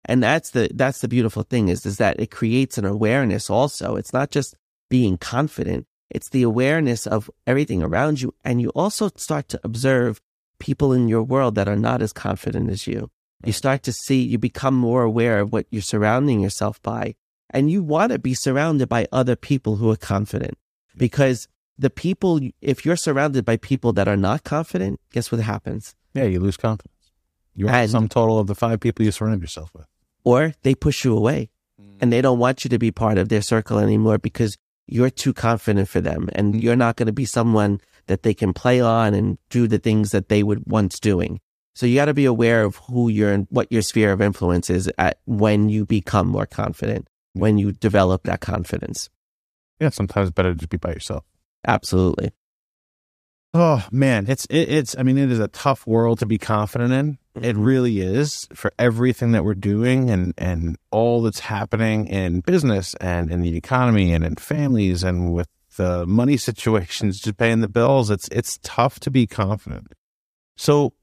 And 0.06 0.22
that's 0.22 0.52
the, 0.52 0.70
that's 0.74 1.02
the 1.02 1.08
beautiful 1.08 1.44
thing 1.44 1.70
is, 1.70 1.86
is 1.86 1.98
that 1.98 2.20
it 2.20 2.32
creates 2.32 2.78
an 2.78 2.86
awareness 2.86 3.50
also. 3.50 3.96
It's 3.96 4.14
not 4.14 4.32
just 4.32 4.56
being 4.90 5.18
confident. 5.18 5.86
It's 6.10 6.30
the 6.30 6.44
awareness 6.44 7.08
of 7.08 7.30
everything 7.48 7.82
around 7.82 8.22
you. 8.22 8.34
And 8.44 8.62
you 8.62 8.70
also 8.70 9.10
start 9.16 9.48
to 9.50 9.62
observe 9.64 10.20
people 10.60 10.92
in 10.92 11.08
your 11.08 11.24
world 11.24 11.56
that 11.56 11.68
are 11.68 11.76
not 11.76 12.02
as 12.02 12.14
confident 12.14 12.70
as 12.70 12.86
you. 12.86 13.10
You 13.46 13.54
start 13.54 13.84
to 13.84 13.94
see, 13.94 14.22
you 14.22 14.38
become 14.38 14.76
more 14.76 15.04
aware 15.04 15.40
of 15.40 15.52
what 15.52 15.68
you're 15.70 15.82
surrounding 15.82 16.40
yourself 16.40 16.82
by. 16.82 17.16
And 17.54 17.70
you 17.70 17.84
want 17.84 18.12
to 18.12 18.20
be 18.20 18.34
surrounded 18.34 18.90
by 18.90 19.08
other 19.12 19.36
people 19.36 19.78
who 19.78 19.90
are 19.92 19.96
confident 19.96 20.58
because 20.98 21.48
the 21.78 21.90
people, 21.90 22.40
if 22.62 22.84
you're 22.86 22.96
surrounded 22.96 23.46
by 23.46 23.58
people 23.58 23.94
that 23.94 24.08
are 24.08 24.18
not 24.18 24.44
confident, 24.44 25.00
guess 25.12 25.32
what 25.32 25.40
happens? 25.42 25.96
Yeah, 26.14 26.24
you 26.26 26.40
lose 26.40 26.58
confidence. 26.58 27.12
You're 27.56 27.70
And- 27.70 27.88
the 27.88 27.92
sum 27.92 28.10
total 28.10 28.40
of 28.40 28.48
the 28.48 28.56
five 28.56 28.80
people 28.80 29.06
you 29.06 29.12
surround 29.12 29.42
yourself 29.42 29.72
with. 29.74 29.86
Or 30.24 30.54
they 30.64 30.74
push 30.74 31.06
you 31.06 31.16
away 31.16 31.50
mm. 31.80 31.98
and 32.02 32.12
they 32.12 32.22
don't 32.22 32.40
want 32.40 32.64
you 32.64 32.70
to 32.70 32.80
be 32.80 32.92
part 32.92 33.18
of 33.18 33.30
their 33.30 33.42
circle 33.42 33.78
anymore 33.78 34.18
because 34.18 34.58
you're 34.88 35.10
too 35.10 35.34
confident 35.34 35.90
for 35.90 36.02
them 36.02 36.30
and 36.34 36.56
mm. 36.56 36.62
you're 36.62 36.76
not 36.76 36.96
going 36.96 37.08
to 37.08 37.14
be 37.14 37.26
someone 37.26 37.80
that 38.08 38.24
they 38.24 38.34
can 38.34 38.54
play 38.54 38.82
on 38.82 39.14
and 39.14 39.38
do 39.50 39.68
the 39.68 39.80
things 39.80 40.12
that 40.12 40.30
they 40.30 40.44
would 40.44 40.64
once 40.66 41.00
doing. 41.00 41.40
So 41.76 41.86
you 41.86 41.96
got 41.96 42.06
to 42.06 42.14
be 42.14 42.26
aware 42.26 42.64
of 42.64 42.76
who 42.88 43.10
your 43.10 43.38
what 43.50 43.72
your 43.72 43.82
sphere 43.82 44.12
of 44.12 44.22
influence 44.22 44.70
is 44.70 44.92
at 44.98 45.20
when 45.26 45.70
you 45.70 45.86
become 45.86 46.28
more 46.28 46.46
confident, 46.46 47.08
when 47.34 47.58
you 47.58 47.72
develop 47.72 48.24
that 48.24 48.40
confidence. 48.42 49.10
Yeah, 49.80 49.90
sometimes 49.90 50.32
better 50.32 50.56
to 50.56 50.68
be 50.68 50.78
by 50.78 50.92
yourself. 50.94 51.26
Absolutely. 51.68 52.32
Oh 53.54 53.86
man, 53.92 54.26
it's 54.28 54.46
it, 54.46 54.70
it's. 54.70 54.98
I 54.98 55.04
mean, 55.04 55.18
it 55.18 55.32
is 55.32 55.40
a 55.40 55.48
tough 55.48 55.86
world 55.86 56.20
to 56.20 56.26
be 56.26 56.38
confident 56.38 56.92
in. 56.94 57.18
It 57.36 57.56
Mm-hmm. 57.56 57.64
really 57.64 58.00
is 58.00 58.48
for 58.54 58.72
everything 58.78 59.32
that 59.32 59.44
we're 59.44 59.54
doing 59.56 60.10
and 60.10 60.34
and 60.38 60.78
all 60.92 61.22
that's 61.24 61.40
happening 61.40 62.08
in 62.08 62.42
business 62.42 62.96
and 62.96 63.32
in 63.32 63.42
the 63.42 63.56
economy 63.58 64.14
and 64.14 64.24
in 64.24 64.36
families 64.36 65.04
and 65.04 65.34
with 65.34 65.48
the 65.78 66.06
money 66.06 66.38
situations, 66.38 67.20
just 67.20 67.38
paying 67.38 67.62
the 67.62 67.68
bills. 67.68 68.10
It's 68.10 68.28
it's 68.30 68.60
tough 68.64 69.00
to 69.02 69.12
be 69.12 69.28
confident. 69.28 69.94
So, 70.58 70.94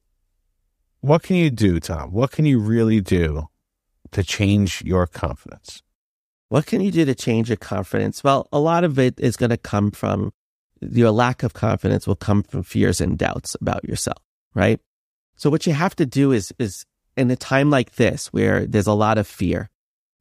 what 1.01 1.23
can 1.23 1.37
you 1.37 1.51
do, 1.51 1.81
Tom? 1.81 2.13
What 2.13 2.31
can 2.31 2.47
you 2.47 2.59
really 2.61 3.01
do 3.01 3.49
to 4.13 4.23
change 4.25 4.83
your 4.83 5.07
confidence? 5.07 5.83
What 6.51 6.67
can 6.67 6.81
you 6.81 6.91
do 6.91 7.05
to 7.05 7.15
change 7.15 7.49
your 7.49 7.57
confidence? 7.57 8.23
Well, 8.23 8.49
a 8.53 8.59
lot 8.59 8.85
of 8.85 8.99
it 8.99 9.19
is 9.19 9.37
going 9.37 9.51
to 9.51 9.57
come 9.57 9.93
from 9.93 10.33
your 10.81 11.11
lack 11.11 11.43
of 11.43 11.53
confidence 11.55 12.07
will 12.07 12.17
come 12.17 12.43
from 12.43 12.65
fears 12.65 13.01
and 13.01 13.17
doubts 13.17 13.55
about 13.61 13.85
yourself, 13.85 14.19
right? 14.55 14.81
So 15.37 15.49
what 15.49 15.67
you 15.67 15.73
have 15.73 15.95
to 15.97 16.07
do 16.07 16.33
is, 16.33 16.53
is 16.59 16.85
in 17.17 17.31
a 17.31 17.37
time 17.37 17.71
like 17.71 17.95
this 17.95 18.33
where 18.33 18.67
there's 18.67 18.87
a 18.87 18.93
lot 18.93 19.17
of 19.17 19.27
fear, 19.27 19.71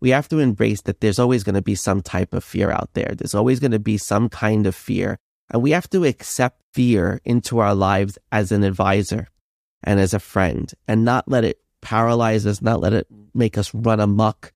we 0.02 0.12
have 0.12 0.30
to 0.30 0.40
embrace 0.40 0.82
that 0.82 1.02
there's 1.02 1.20
always 1.20 1.44
going 1.44 1.56
to 1.56 1.62
be 1.64 1.76
some 1.76 2.02
type 2.02 2.34
of 2.34 2.44
fear 2.44 2.70
out 2.70 2.90
there. 2.94 3.14
There's 3.18 3.36
always 3.36 3.60
going 3.60 3.72
to 3.72 3.80
be 3.80 3.98
some 3.98 4.30
kind 4.30 4.68
of 4.68 4.76
fear. 4.76 5.18
And 5.50 5.64
we 5.64 5.72
have 5.72 5.90
to 5.90 6.06
accept 6.06 6.62
fear 6.74 7.20
into 7.26 7.58
our 7.60 7.74
lives 7.74 8.18
as 8.32 8.52
an 8.52 8.64
advisor 8.64 9.30
and 9.84 10.00
as 10.00 10.14
a 10.14 10.20
friend 10.20 10.72
and 10.88 11.04
not 11.04 11.28
let 11.28 11.44
it 11.44 11.60
paralyze 11.82 12.46
us, 12.46 12.62
not 12.62 12.82
let 12.82 12.94
it 12.94 13.08
make 13.34 13.58
us 13.58 13.74
run 13.74 14.00
amok. 14.00 14.54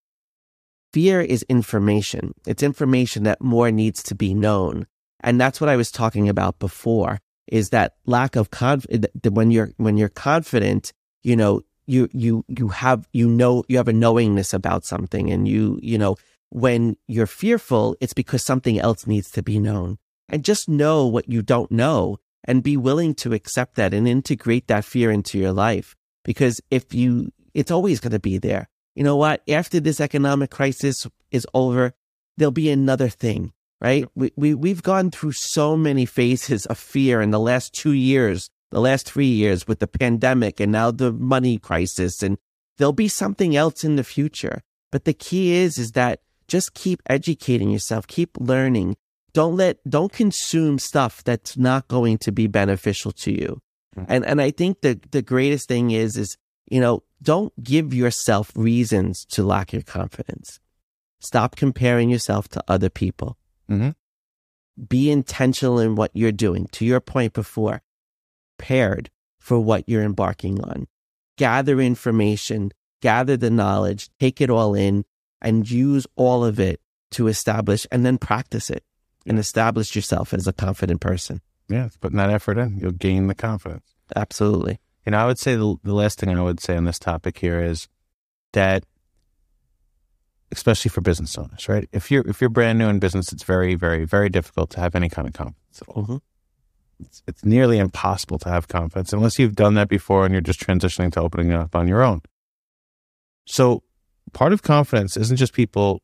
Fear 0.94 1.22
is 1.22 1.42
information. 1.50 2.36
It's 2.46 2.62
information 2.62 3.24
that 3.24 3.42
more 3.42 3.72
needs 3.72 4.04
to 4.04 4.16
be 4.16 4.36
known. 4.36 4.86
And 5.22 5.42
that's 5.42 5.60
what 5.60 5.70
I 5.70 5.76
was 5.76 5.92
talking 5.92 6.30
about 6.30 6.60
before 6.60 7.20
is 7.48 7.72
that 7.72 7.96
lack 8.06 8.36
of 8.36 8.52
confidence. 8.52 9.08
When 9.28 9.50
you're, 9.50 9.72
when 9.78 9.98
you're 9.98 10.10
confident, 10.10 10.94
you 11.24 11.36
know, 11.36 11.62
you, 11.88 12.10
you, 12.14 12.46
you 12.48 12.68
have, 12.70 13.08
you 13.12 13.28
know, 13.28 13.64
you 13.68 13.78
have 13.78 13.88
a 13.88 13.94
knowingness 13.94 14.54
about 14.54 14.86
something 14.86 15.32
and 15.32 15.48
you, 15.48 15.80
you 15.82 15.98
know, 15.98 16.16
when 16.50 16.96
you're 17.08 17.26
fearful, 17.26 17.98
it's 18.00 18.14
because 18.14 18.44
something 18.44 18.80
else 18.80 19.08
needs 19.08 19.32
to 19.32 19.42
be 19.42 19.58
known 19.58 19.98
and 20.30 20.46
just 20.46 20.70
know 20.70 21.08
what 21.08 21.28
you 21.28 21.42
don't 21.42 21.72
know 21.72 22.20
and 22.44 22.62
be 22.62 22.78
willing 22.78 23.16
to 23.16 23.34
accept 23.34 23.76
that 23.76 23.96
and 23.96 24.08
integrate 24.08 24.68
that 24.68 24.86
fear 24.86 25.10
into 25.10 25.40
your 25.40 25.54
life. 25.54 25.96
Because 26.24 26.62
if 26.70 26.94
you, 26.94 27.32
it's 27.56 27.72
always 27.72 28.00
going 28.00 28.12
to 28.12 28.20
be 28.20 28.38
there. 28.38 28.70
You 28.96 29.04
know 29.04 29.16
what? 29.16 29.42
After 29.50 29.80
this 29.80 30.00
economic 30.00 30.52
crisis 30.52 31.08
is 31.32 31.48
over, 31.54 31.94
there'll 32.38 32.52
be 32.52 32.70
another 32.70 33.10
thing, 33.10 33.54
right? 33.82 34.06
We, 34.16 34.32
we, 34.36 34.54
we've 34.54 34.84
gone 34.84 35.12
through 35.12 35.34
so 35.34 35.76
many 35.76 36.06
phases 36.06 36.66
of 36.68 36.78
fear 36.78 37.22
in 37.22 37.32
the 37.32 37.40
last 37.40 37.74
two 37.74 37.94
years, 37.94 38.50
the 38.72 38.82
last 38.82 39.08
three 39.10 39.28
years 39.28 39.68
with 39.68 39.80
the 39.80 39.88
pandemic 39.88 40.60
and 40.60 40.72
now 40.72 40.92
the 40.92 41.12
money 41.12 41.58
crisis. 41.58 42.22
And 42.22 42.38
there'll 42.78 42.94
be 42.94 43.08
something 43.08 43.56
else 43.56 43.84
in 43.84 43.96
the 43.96 44.04
future. 44.04 44.62
But 44.92 45.06
the 45.06 45.14
key 45.14 45.54
is, 45.54 45.78
is 45.78 45.94
that 45.94 46.22
just 46.48 46.76
keep 46.76 47.02
educating 47.08 47.72
yourself, 47.72 48.06
keep 48.06 48.38
learning. 48.40 48.96
Don't 49.34 49.56
let, 49.56 49.78
don't 49.90 50.14
consume 50.14 50.78
stuff 50.78 51.24
that's 51.24 51.58
not 51.58 51.88
going 51.88 52.20
to 52.20 52.32
be 52.32 52.46
beneficial 52.46 53.12
to 53.14 53.32
you. 53.32 53.60
Hmm. 53.96 54.04
And, 54.08 54.26
and 54.26 54.42
I 54.42 54.52
think 54.52 54.82
the, 54.82 55.00
the 55.10 55.24
greatest 55.24 55.68
thing 55.68 55.90
is, 55.90 56.16
is, 56.16 56.38
you 56.70 56.80
know, 56.80 57.04
don't 57.22 57.54
give 57.64 57.94
yourself 57.94 58.52
reasons 58.56 59.26
to 59.26 59.44
lack 59.44 59.74
your 59.74 59.82
confidence. 59.82 60.60
Stop 61.20 61.56
comparing 61.56 62.10
yourself 62.10 62.48
to 62.50 62.64
other 62.68 62.90
people. 62.90 63.38
Mm-hmm. 63.70 63.92
Be 64.88 65.12
intentional 65.12 65.80
in 65.80 65.96
what 65.96 66.12
you're 66.14 66.32
doing. 66.32 66.68
To 66.74 66.86
your 66.86 67.00
point 67.00 67.34
before, 67.34 67.82
prepared 68.58 69.10
for 69.40 69.60
what 69.60 69.88
you're 69.88 70.04
embarking 70.04 70.64
on. 70.64 70.88
Gather 71.38 71.82
information, 71.82 72.72
gather 73.02 73.36
the 73.36 73.50
knowledge, 73.50 74.10
take 74.20 74.40
it 74.40 74.50
all 74.50 74.74
in, 74.74 75.06
and 75.42 75.70
use 75.70 76.08
all 76.16 76.46
of 76.46 76.60
it 76.60 76.80
to 77.12 77.28
establish 77.28 77.86
and 77.92 78.06
then 78.06 78.18
practice 78.18 78.70
it 78.70 78.84
and 79.26 79.38
establish 79.38 79.96
yourself 79.96 80.34
as 80.34 80.48
a 80.48 80.54
confident 80.54 81.02
person. 81.02 81.42
Yes, 81.70 81.98
putting 81.98 82.18
that 82.18 82.30
effort 82.30 82.58
in. 82.58 82.78
You'll 82.78 82.92
gain 82.92 83.28
the 83.28 83.36
confidence. 83.36 83.94
Absolutely. 84.16 84.80
You 85.06 85.12
know, 85.12 85.18
I 85.18 85.26
would 85.26 85.40
say 85.40 85.56
the, 85.56 85.76
the 85.84 85.94
last 85.94 86.20
thing 86.20 86.36
I 86.36 86.42
would 86.42 86.60
say 86.60 86.78
on 86.78 86.86
this 86.86 87.00
topic 87.00 87.38
here 87.38 87.62
is 87.62 87.88
that, 88.54 88.86
especially 90.52 90.90
for 90.90 91.02
business 91.02 91.38
owners, 91.38 91.68
right? 91.68 91.90
If 91.92 92.10
you're 92.10 92.26
if 92.28 92.40
you're 92.40 92.50
brand 92.50 92.80
new 92.80 92.88
in 92.88 93.00
business, 93.00 93.34
it's 93.34 93.44
very, 93.44 93.76
very, 93.76 94.06
very 94.06 94.30
difficult 94.30 94.70
to 94.72 94.80
have 94.80 94.96
any 94.96 95.10
kind 95.10 95.28
of 95.28 95.34
confidence 95.34 95.82
at 95.82 95.90
all. 95.90 96.04
Mhm. 96.04 96.22
It's, 97.00 97.24
it's 97.28 97.44
nearly 97.44 97.80
impossible 97.80 98.38
to 98.40 98.50
have 98.50 98.68
confidence 98.68 99.12
unless 99.12 99.40
you've 99.40 99.56
done 99.56 99.74
that 99.74 99.90
before 99.90 100.26
and 100.26 100.32
you're 100.34 100.42
just 100.42 100.62
transitioning 100.62 101.12
to 101.14 101.22
opening 101.22 101.50
it 101.50 101.56
up 101.56 101.76
on 101.76 101.88
your 101.88 102.02
own. 102.04 102.22
So, 103.46 103.84
part 104.32 104.54
of 104.54 104.62
confidence 104.62 105.18
isn't 105.18 105.38
just 105.38 105.54
people 105.54 106.02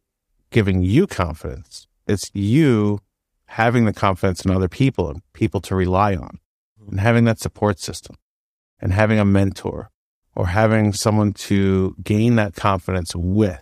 giving 0.49 0.81
you 0.81 1.07
confidence; 1.07 1.87
it's 2.05 2.29
you 2.33 2.99
having 3.45 3.85
the 3.85 3.93
confidence 3.93 4.43
in 4.43 4.51
other 4.51 4.67
people 4.67 5.09
and 5.09 5.21
people 5.33 5.61
to 5.61 5.75
rely 5.75 6.15
on, 6.15 6.39
and 6.89 6.99
having 6.99 7.23
that 7.25 7.39
support 7.39 7.79
system 7.79 8.17
and 8.81 8.93
having 8.93 9.19
a 9.19 9.25
mentor 9.25 9.89
or 10.35 10.47
having 10.47 10.93
someone 10.93 11.33
to 11.33 11.95
gain 12.03 12.35
that 12.35 12.55
confidence 12.55 13.15
with. 13.15 13.61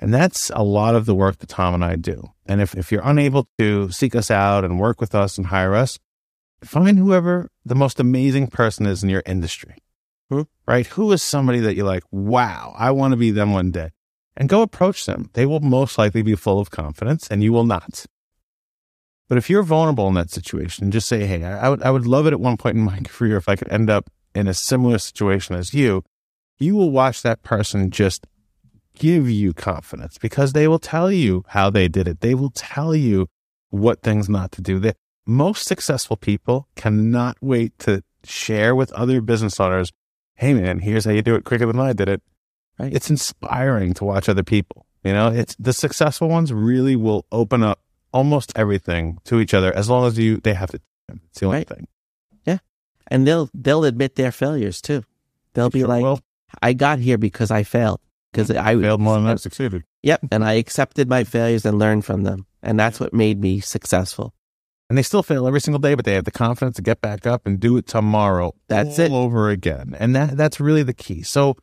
And 0.00 0.14
that's 0.14 0.50
a 0.54 0.62
lot 0.62 0.94
of 0.94 1.06
the 1.06 1.14
work 1.14 1.38
that 1.38 1.48
Tom 1.48 1.74
and 1.74 1.84
I 1.84 1.96
do. 1.96 2.22
And 2.46 2.60
if, 2.60 2.74
if 2.74 2.92
you're 2.92 3.02
unable 3.04 3.48
to 3.58 3.90
seek 3.90 4.14
us 4.14 4.30
out 4.30 4.64
and 4.64 4.78
work 4.78 5.00
with 5.00 5.14
us 5.14 5.38
and 5.38 5.48
hire 5.48 5.74
us, 5.74 5.98
find 6.62 6.98
whoever 6.98 7.50
the 7.64 7.74
most 7.74 7.98
amazing 7.98 8.48
person 8.48 8.86
is 8.86 9.02
in 9.02 9.08
your 9.08 9.22
industry. 9.26 9.76
Right? 10.66 10.86
Who 10.88 11.10
is 11.12 11.22
somebody 11.22 11.60
that 11.60 11.74
you're 11.74 11.86
like, 11.86 12.04
wow, 12.10 12.74
I 12.76 12.90
want 12.90 13.12
to 13.12 13.16
be 13.16 13.30
them 13.30 13.52
one 13.52 13.70
day? 13.70 13.90
And 14.36 14.48
go 14.48 14.62
approach 14.62 15.06
them. 15.06 15.30
They 15.32 15.46
will 15.46 15.60
most 15.60 15.98
likely 15.98 16.22
be 16.22 16.36
full 16.36 16.60
of 16.60 16.70
confidence 16.70 17.26
and 17.28 17.42
you 17.42 17.52
will 17.52 17.64
not. 17.64 18.06
But 19.28 19.38
if 19.38 19.50
you're 19.50 19.62
vulnerable 19.62 20.08
in 20.08 20.14
that 20.14 20.30
situation, 20.30 20.90
just 20.90 21.08
say, 21.08 21.26
hey, 21.26 21.44
I, 21.44 21.66
I 21.66 21.68
would, 21.68 21.82
I 21.82 21.90
would 21.90 22.06
love 22.06 22.26
it 22.26 22.32
at 22.32 22.40
one 22.40 22.56
point 22.56 22.76
in 22.76 22.82
my 22.82 23.00
career 23.04 23.36
if 23.36 23.48
I 23.48 23.56
could 23.56 23.72
end 23.72 23.90
up 23.90 24.10
in 24.34 24.46
a 24.46 24.54
similar 24.54 24.98
situation 24.98 25.56
as 25.56 25.74
you. 25.74 26.04
You 26.58 26.74
will 26.74 26.90
watch 26.90 27.22
that 27.22 27.42
person 27.42 27.90
just 27.90 28.26
give 28.94 29.30
you 29.30 29.52
confidence 29.52 30.18
because 30.18 30.52
they 30.52 30.66
will 30.66 30.80
tell 30.80 31.10
you 31.10 31.44
how 31.48 31.70
they 31.70 31.86
did 31.88 32.08
it. 32.08 32.20
They 32.20 32.34
will 32.34 32.50
tell 32.50 32.94
you 32.94 33.28
what 33.70 34.02
things 34.02 34.28
not 34.28 34.50
to 34.52 34.62
do. 34.62 34.80
The 34.80 34.96
most 35.26 35.66
successful 35.66 36.16
people 36.16 36.66
cannot 36.74 37.36
wait 37.40 37.78
to 37.80 38.02
share 38.24 38.74
with 38.74 38.90
other 38.92 39.20
business 39.20 39.60
owners, 39.60 39.92
hey 40.34 40.54
man, 40.54 40.80
here's 40.80 41.04
how 41.04 41.12
you 41.12 41.22
do 41.22 41.34
it 41.36 41.44
quicker 41.44 41.66
than 41.66 41.78
I 41.78 41.92
did 41.92 42.08
it. 42.08 42.22
Right. 42.78 42.92
It's 42.92 43.10
inspiring 43.10 43.94
to 43.94 44.04
watch 44.04 44.28
other 44.28 44.42
people. 44.42 44.86
You 45.04 45.12
know, 45.12 45.28
it's 45.28 45.54
the 45.58 45.72
successful 45.72 46.28
ones 46.28 46.52
really 46.52 46.96
will 46.96 47.24
open 47.30 47.62
up 47.62 47.80
almost 48.12 48.52
everything 48.56 49.18
to 49.24 49.38
each 49.40 49.54
other 49.54 49.72
as 49.76 49.88
long 49.88 50.06
as 50.06 50.18
you 50.18 50.38
they 50.38 50.54
have 50.54 50.70
to. 50.70 50.80
It's 51.08 51.40
the 51.40 51.46
only 51.46 51.58
Right. 51.58 51.68
thing. 51.68 51.86
And 53.08 53.26
they'll, 53.26 53.50
they'll 53.54 53.84
admit 53.84 54.14
their 54.14 54.32
failures 54.32 54.80
too. 54.80 55.02
They'll 55.54 55.70
be 55.70 55.80
Sure 55.80 55.88
like, 55.88 56.02
will. 56.02 56.20
I 56.62 56.72
got 56.72 56.98
here 56.98 57.18
because 57.18 57.50
I 57.50 57.62
failed. 57.62 58.00
Because 58.32 58.50
I 58.50 58.78
failed 58.78 59.00
more 59.00 59.14
than 59.14 59.26
I 59.26 59.36
succeeded. 59.36 59.84
Yep. 60.02 60.20
And 60.30 60.44
I 60.44 60.54
accepted 60.54 61.08
my 61.08 61.24
failures 61.24 61.64
and 61.64 61.78
learned 61.78 62.04
from 62.04 62.24
them. 62.24 62.46
And 62.62 62.78
that's 62.78 63.00
what 63.00 63.14
made 63.14 63.40
me 63.40 63.60
successful. 63.60 64.34
And 64.88 64.96
they 64.96 65.02
still 65.02 65.22
fail 65.22 65.46
every 65.46 65.60
single 65.60 65.78
day, 65.78 65.94
but 65.94 66.04
they 66.04 66.14
have 66.14 66.24
the 66.24 66.30
confidence 66.30 66.76
to 66.76 66.82
get 66.82 67.00
back 67.00 67.26
up 67.26 67.46
and 67.46 67.60
do 67.60 67.76
it 67.76 67.86
tomorrow. 67.86 68.54
That's 68.68 68.98
all 68.98 69.04
it. 69.04 69.12
over 69.12 69.50
again. 69.50 69.94
And 69.98 70.14
that 70.16 70.36
that's 70.36 70.60
really 70.60 70.82
the 70.82 70.94
key. 70.94 71.22
So, 71.22 71.56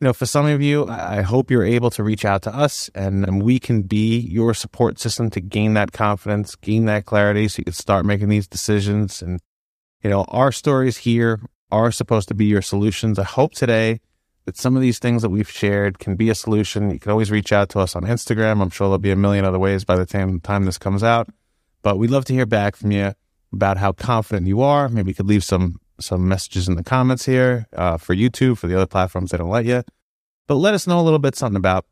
you 0.00 0.06
know, 0.06 0.12
for 0.12 0.26
some 0.26 0.46
of 0.46 0.62
you, 0.62 0.84
I 0.86 1.18
I 1.18 1.22
hope 1.22 1.50
you're 1.50 1.64
able 1.64 1.90
to 1.90 2.04
reach 2.04 2.24
out 2.24 2.42
to 2.42 2.54
us 2.54 2.90
and 2.94 3.42
we 3.42 3.58
can 3.58 3.82
be 3.82 4.18
your 4.18 4.54
support 4.54 5.00
system 5.00 5.30
to 5.30 5.40
gain 5.40 5.74
that 5.74 5.92
confidence, 5.92 6.54
gain 6.56 6.84
that 6.84 7.06
clarity 7.06 7.48
so 7.48 7.60
you 7.60 7.64
can 7.64 7.72
start 7.72 8.04
making 8.04 8.28
these 8.28 8.46
decisions. 8.46 9.22
And, 9.22 9.40
you 10.04 10.10
know, 10.10 10.24
our 10.28 10.52
stories 10.52 10.98
here 10.98 11.40
are 11.72 11.90
supposed 11.90 12.28
to 12.28 12.34
be 12.34 12.44
your 12.44 12.62
solutions. 12.62 13.18
I 13.18 13.24
hope 13.24 13.54
today 13.54 14.00
that 14.44 14.58
some 14.58 14.76
of 14.76 14.82
these 14.82 14.98
things 14.98 15.22
that 15.22 15.30
we've 15.30 15.50
shared 15.50 15.98
can 15.98 16.14
be 16.14 16.28
a 16.28 16.34
solution. 16.34 16.90
You 16.90 17.00
can 17.00 17.10
always 17.10 17.30
reach 17.30 17.52
out 17.52 17.70
to 17.70 17.80
us 17.80 17.96
on 17.96 18.02
Instagram. 18.02 18.60
I'm 18.60 18.68
sure 18.68 18.86
there'll 18.86 18.98
be 18.98 19.10
a 19.10 19.16
million 19.16 19.46
other 19.46 19.58
ways 19.58 19.84
by 19.84 19.96
the 19.96 20.04
time, 20.04 20.40
time 20.40 20.66
this 20.66 20.76
comes 20.76 21.02
out. 21.02 21.30
But 21.82 21.98
we'd 21.98 22.10
love 22.10 22.26
to 22.26 22.34
hear 22.34 22.44
back 22.44 22.76
from 22.76 22.92
you 22.92 23.14
about 23.50 23.78
how 23.78 23.92
confident 23.92 24.46
you 24.46 24.60
are. 24.60 24.90
Maybe 24.90 25.10
you 25.10 25.14
could 25.14 25.26
leave 25.26 25.42
some 25.42 25.80
some 26.00 26.26
messages 26.28 26.68
in 26.68 26.74
the 26.74 26.82
comments 26.82 27.24
here 27.24 27.68
uh, 27.72 27.96
for 27.96 28.16
YouTube, 28.16 28.58
for 28.58 28.66
the 28.66 28.74
other 28.74 28.86
platforms 28.86 29.30
that 29.30 29.38
don't 29.38 29.48
let 29.48 29.64
you. 29.64 29.84
But 30.48 30.56
let 30.56 30.74
us 30.74 30.88
know 30.88 30.98
a 30.98 31.02
little 31.02 31.20
bit 31.20 31.36
something 31.36 31.56
about 31.56 31.86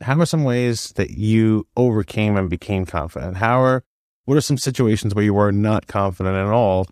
how 0.00 0.18
are 0.18 0.26
some 0.26 0.42
ways 0.42 0.92
that 0.96 1.10
you 1.10 1.66
overcame 1.76 2.36
and 2.38 2.48
became 2.48 2.86
confident? 2.86 3.36
How 3.36 3.60
are 3.60 3.84
what 4.24 4.36
are 4.36 4.40
some 4.40 4.58
situations 4.58 5.14
where 5.14 5.24
you 5.24 5.34
were 5.34 5.52
not 5.52 5.86
confident 5.86 6.34
at 6.34 6.46
all? 6.46 6.86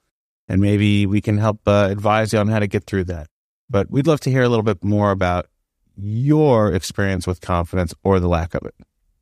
And 0.50 0.60
maybe 0.60 1.06
we 1.06 1.20
can 1.20 1.38
help 1.38 1.60
uh, 1.68 1.86
advise 1.92 2.32
you 2.32 2.40
on 2.40 2.48
how 2.48 2.58
to 2.58 2.66
get 2.66 2.82
through 2.82 3.04
that. 3.04 3.28
But 3.70 3.88
we'd 3.88 4.08
love 4.08 4.18
to 4.22 4.30
hear 4.30 4.42
a 4.42 4.48
little 4.48 4.64
bit 4.64 4.82
more 4.82 5.12
about 5.12 5.46
your 5.96 6.72
experience 6.72 7.24
with 7.24 7.40
confidence 7.40 7.94
or 8.02 8.18
the 8.18 8.26
lack 8.26 8.54
of 8.54 8.64
it. 8.64 8.74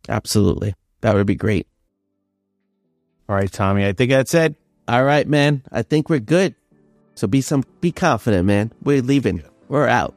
Absolutely. 0.08 0.74
That 1.02 1.14
would 1.14 1.26
be 1.26 1.34
great. 1.34 1.66
All 3.28 3.36
right, 3.36 3.52
Tommy, 3.52 3.86
I 3.86 3.92
think 3.92 4.10
that's 4.10 4.32
it. 4.32 4.54
All 4.88 5.04
right, 5.04 5.28
man. 5.28 5.62
I 5.70 5.82
think 5.82 6.08
we're 6.08 6.18
good. 6.18 6.54
So 7.14 7.26
be 7.26 7.42
some 7.42 7.62
be 7.82 7.92
confident, 7.92 8.46
man. 8.46 8.72
We're 8.82 9.02
leaving. 9.02 9.42
We're 9.68 9.86
out. 9.86 10.14